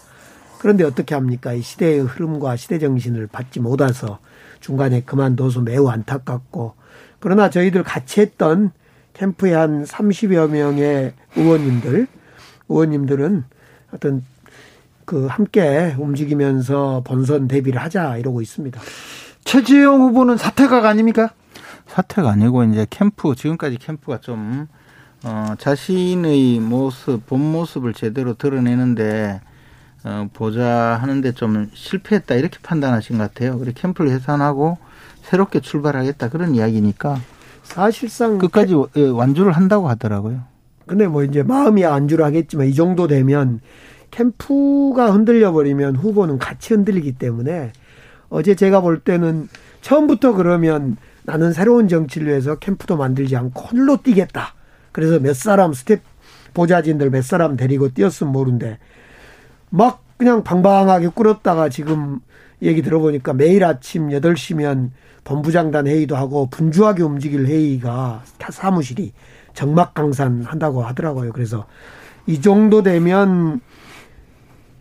[0.59, 1.53] 그런데 어떻게 합니까?
[1.53, 4.19] 이 시대의 흐름과 시대 정신을 받지 못해서
[4.59, 6.73] 중간에 그만둬서 매우 안타깝고
[7.19, 8.71] 그러나 저희들 같이 했던
[9.13, 12.07] 캠프의 한 30여 명의 의원님들,
[12.71, 13.43] 의원님들은
[13.93, 14.23] 어떤
[15.05, 18.79] 그 함께 움직이면서 본선 대비를 하자 이러고 있습니다.
[19.43, 21.31] 최지영 후보는 사퇴가 아닙니까?
[21.87, 24.67] 사퇴가 아니고 이제 캠프 지금까지 캠프가 좀
[25.23, 29.41] 어, 자신의 모습, 본 모습을 제대로 드러내는데
[30.03, 33.59] 어, 보자 하는데 좀 실패했다 이렇게 판단하신 것 같아요.
[33.59, 34.77] 그리고 캠프를 해산하고
[35.23, 37.19] 새롭게 출발하겠다 그런 이야기니까
[37.63, 39.15] 사실상 끝까지 캠...
[39.15, 40.50] 완주를 한다고 하더라고요.
[40.85, 43.61] 근데 뭐 이제 마음이 완주를 하겠지만 이 정도 되면
[44.11, 47.71] 캠프가 흔들려 버리면 후보는 같이 흔들리기 때문에
[48.29, 49.47] 어제 제가 볼 때는
[49.81, 54.53] 처음부터 그러면 나는 새로운 정치를 위해서 캠프도 만들지 않고 홀로 뛰겠다.
[54.91, 56.01] 그래서 몇 사람 스텝
[56.53, 58.79] 보좌진들 몇 사람 데리고 뛰었으면 모른데
[59.69, 62.19] 막 그냥 방방하게 꿇었다가 지금
[62.61, 64.91] 얘기 들어보니까 매일 아침 8시면
[65.23, 69.13] 본부장단 회의도 하고 분주하게 움직일 회의가 사무실이
[69.53, 71.31] 정막 강산 한다고 하더라고요.
[71.33, 71.65] 그래서
[72.27, 73.61] 이 정도 되면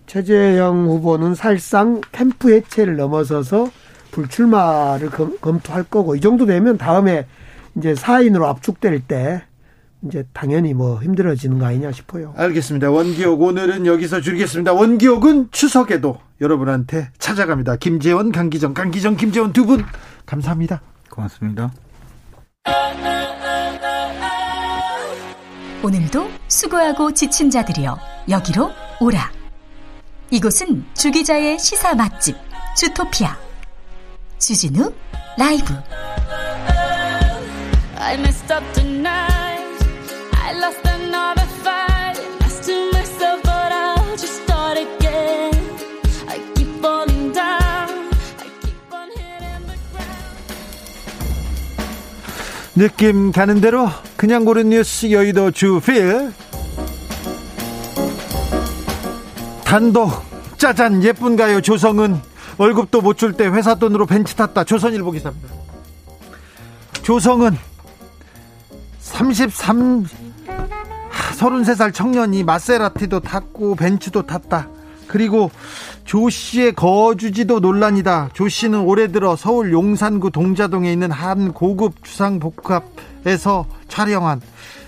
[0.07, 3.71] 최재형 후보는 사실상 캠프 해체를 넘어서서
[4.11, 7.27] 불출마를 검, 토할 거고 이 정도 되면 다음에
[7.77, 9.43] 이제 사인으로 압축될 때
[10.03, 12.35] 이제 당연히 뭐 힘들어지는 거 아니냐 싶어요.
[12.37, 12.91] 알겠습니다.
[12.91, 14.73] 원기옥 오늘은 여기서 줄이겠습니다.
[14.73, 17.77] 원기옥은 추석에도 여러분한테 찾아갑니다.
[17.77, 19.85] 김재원, 강기정, 강기정, 김재원 두 분
[20.27, 20.81] 감사합니다.
[21.11, 21.71] 고맙습니다.
[25.83, 28.71] 오늘도 수고하고 지친 자들이여 여기로
[29.01, 29.33] 오라.
[30.31, 32.37] 이곳은 주기자의 시사 맛집
[32.77, 33.37] 주토피아
[34.39, 34.93] 주진우
[35.39, 35.75] 라이브.
[52.77, 56.33] 느낌 가는 대로 그냥 고른 뉴스 여의도 주필.
[59.65, 60.11] 단독
[60.59, 61.61] 짜잔 예쁜가요.
[61.61, 62.21] 조성은
[62.59, 64.65] 월급도 못 줄 때 회사 돈으로 벤치 탔다.
[64.65, 65.49] 조선일보 기사입니다.
[67.03, 67.57] 조성은
[69.01, 70.07] 33
[71.39, 74.69] 33살 청년이 마세라티도 탔고 벤츠도 탔다
[75.11, 75.51] 그리고
[76.05, 78.31] 조 씨의 거주지도 논란이다.
[78.33, 84.41] 조 씨는 올해 들어 서울 용산구 동자동에 있는 한 고급 주상복합에서 촬영한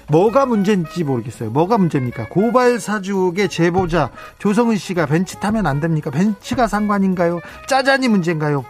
[0.07, 1.51] 뭐가 문제인지 모르겠어요.
[1.51, 2.29] 뭐가 문제입니까?
[2.29, 6.11] 고발 사주의 제보자 조성은 씨가 벤츠 타면 안 됩니까?
[6.11, 7.41] 벤츠가 상관인가요?
[7.69, 8.65] 짜잔이 문제인가요?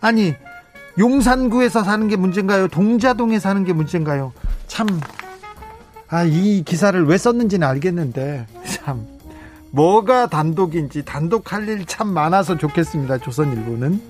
[0.00, 0.34] 아니
[0.98, 2.68] 용산구에서 사는 게 문제인가요?
[2.68, 4.32] 동자동에 사는 게 문제인가요?
[4.66, 4.86] 참,
[6.08, 9.06] 아, 이 기사를 왜 썼는지는 알겠는데, 참,
[9.70, 13.18] 뭐가 단독인지 단독할 일 참 많아서 좋겠습니다.
[13.18, 14.00] 조선일보는.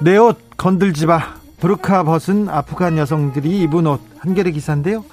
[0.00, 1.36] 내 옷 건들지 마.
[1.58, 5.04] 브루카 벗은 아프간 여성들이 입은 옷 한겨레 기사인데요.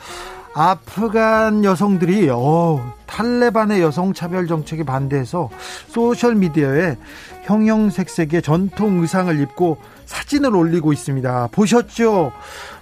[0.53, 5.49] 아프간 여성들이 어, 탈레반의 여성 차별 정책에 반대해서
[5.87, 6.97] 소셜 미디어에
[7.43, 11.47] 형형색색의 전통 의상을 입고 사진을 올리고 있습니다.
[11.51, 12.33] 보셨죠?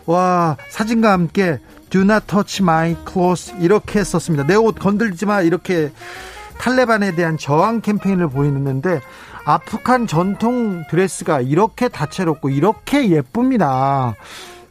[0.06, 4.46] 와 사진과 함께 Do not touch my clothes 이렇게 썼습니다.
[4.46, 5.92] 내 옷 건들지 마 이렇게
[6.58, 9.02] 탈레반에 대한 저항 캠페인을 보이는데
[9.46, 14.16] 아프간 전통 드레스가 이렇게 다채롭고 이렇게 예쁩니다.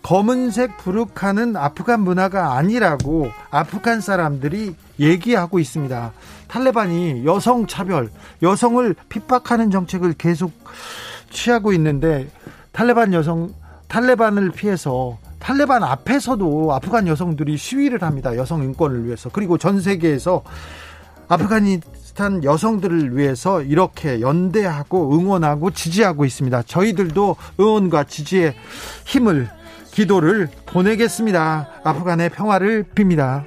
[0.03, 6.13] 검은색 부르카는 아프간 문화가 아니라고 아프간 사람들이 얘기하고 있습니다.
[6.49, 8.11] 탈레반이 여성 차별,
[8.43, 10.53] 여성을 핍박하는 정책을 계속
[11.31, 12.29] 취하고 있는데
[12.73, 13.51] 탈레반 여성
[13.91, 18.37] 탈레반을 피해서 탈레반 앞에서도 아프간 여성들이 시위를 합니다.
[18.37, 19.29] 여성 인권을 위해서.
[19.31, 20.43] 그리고 전 세계에서
[21.29, 26.63] 아프가니스탄 여성들을 위해서 이렇게 연대하고 응원하고 지지하고 있습니다.
[26.63, 28.55] 저희들도 응원과 지지의
[29.07, 29.51] 힘을
[29.91, 31.69] 기도를 보내겠습니다.
[31.83, 33.45] 아프간의 평화를 빕니다.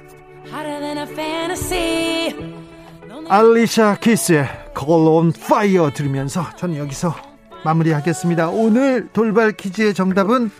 [3.28, 4.46] 알리샤 키스의
[4.78, 7.33] Call on Fire 들으면서 저는 여기서
[7.64, 8.48] 마무리하겠습니다.
[8.50, 10.50] 오늘 돌발 퀴즈의 정답은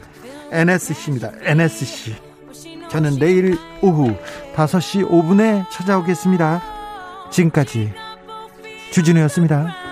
[0.50, 1.32] NSC입니다.
[1.42, 2.16] NSC.
[2.88, 4.14] 저는 내일 오후
[4.54, 6.62] 5시 5분에 찾아오겠습니다.
[7.30, 7.92] 지금까지
[8.92, 9.83] 주진우였습니다.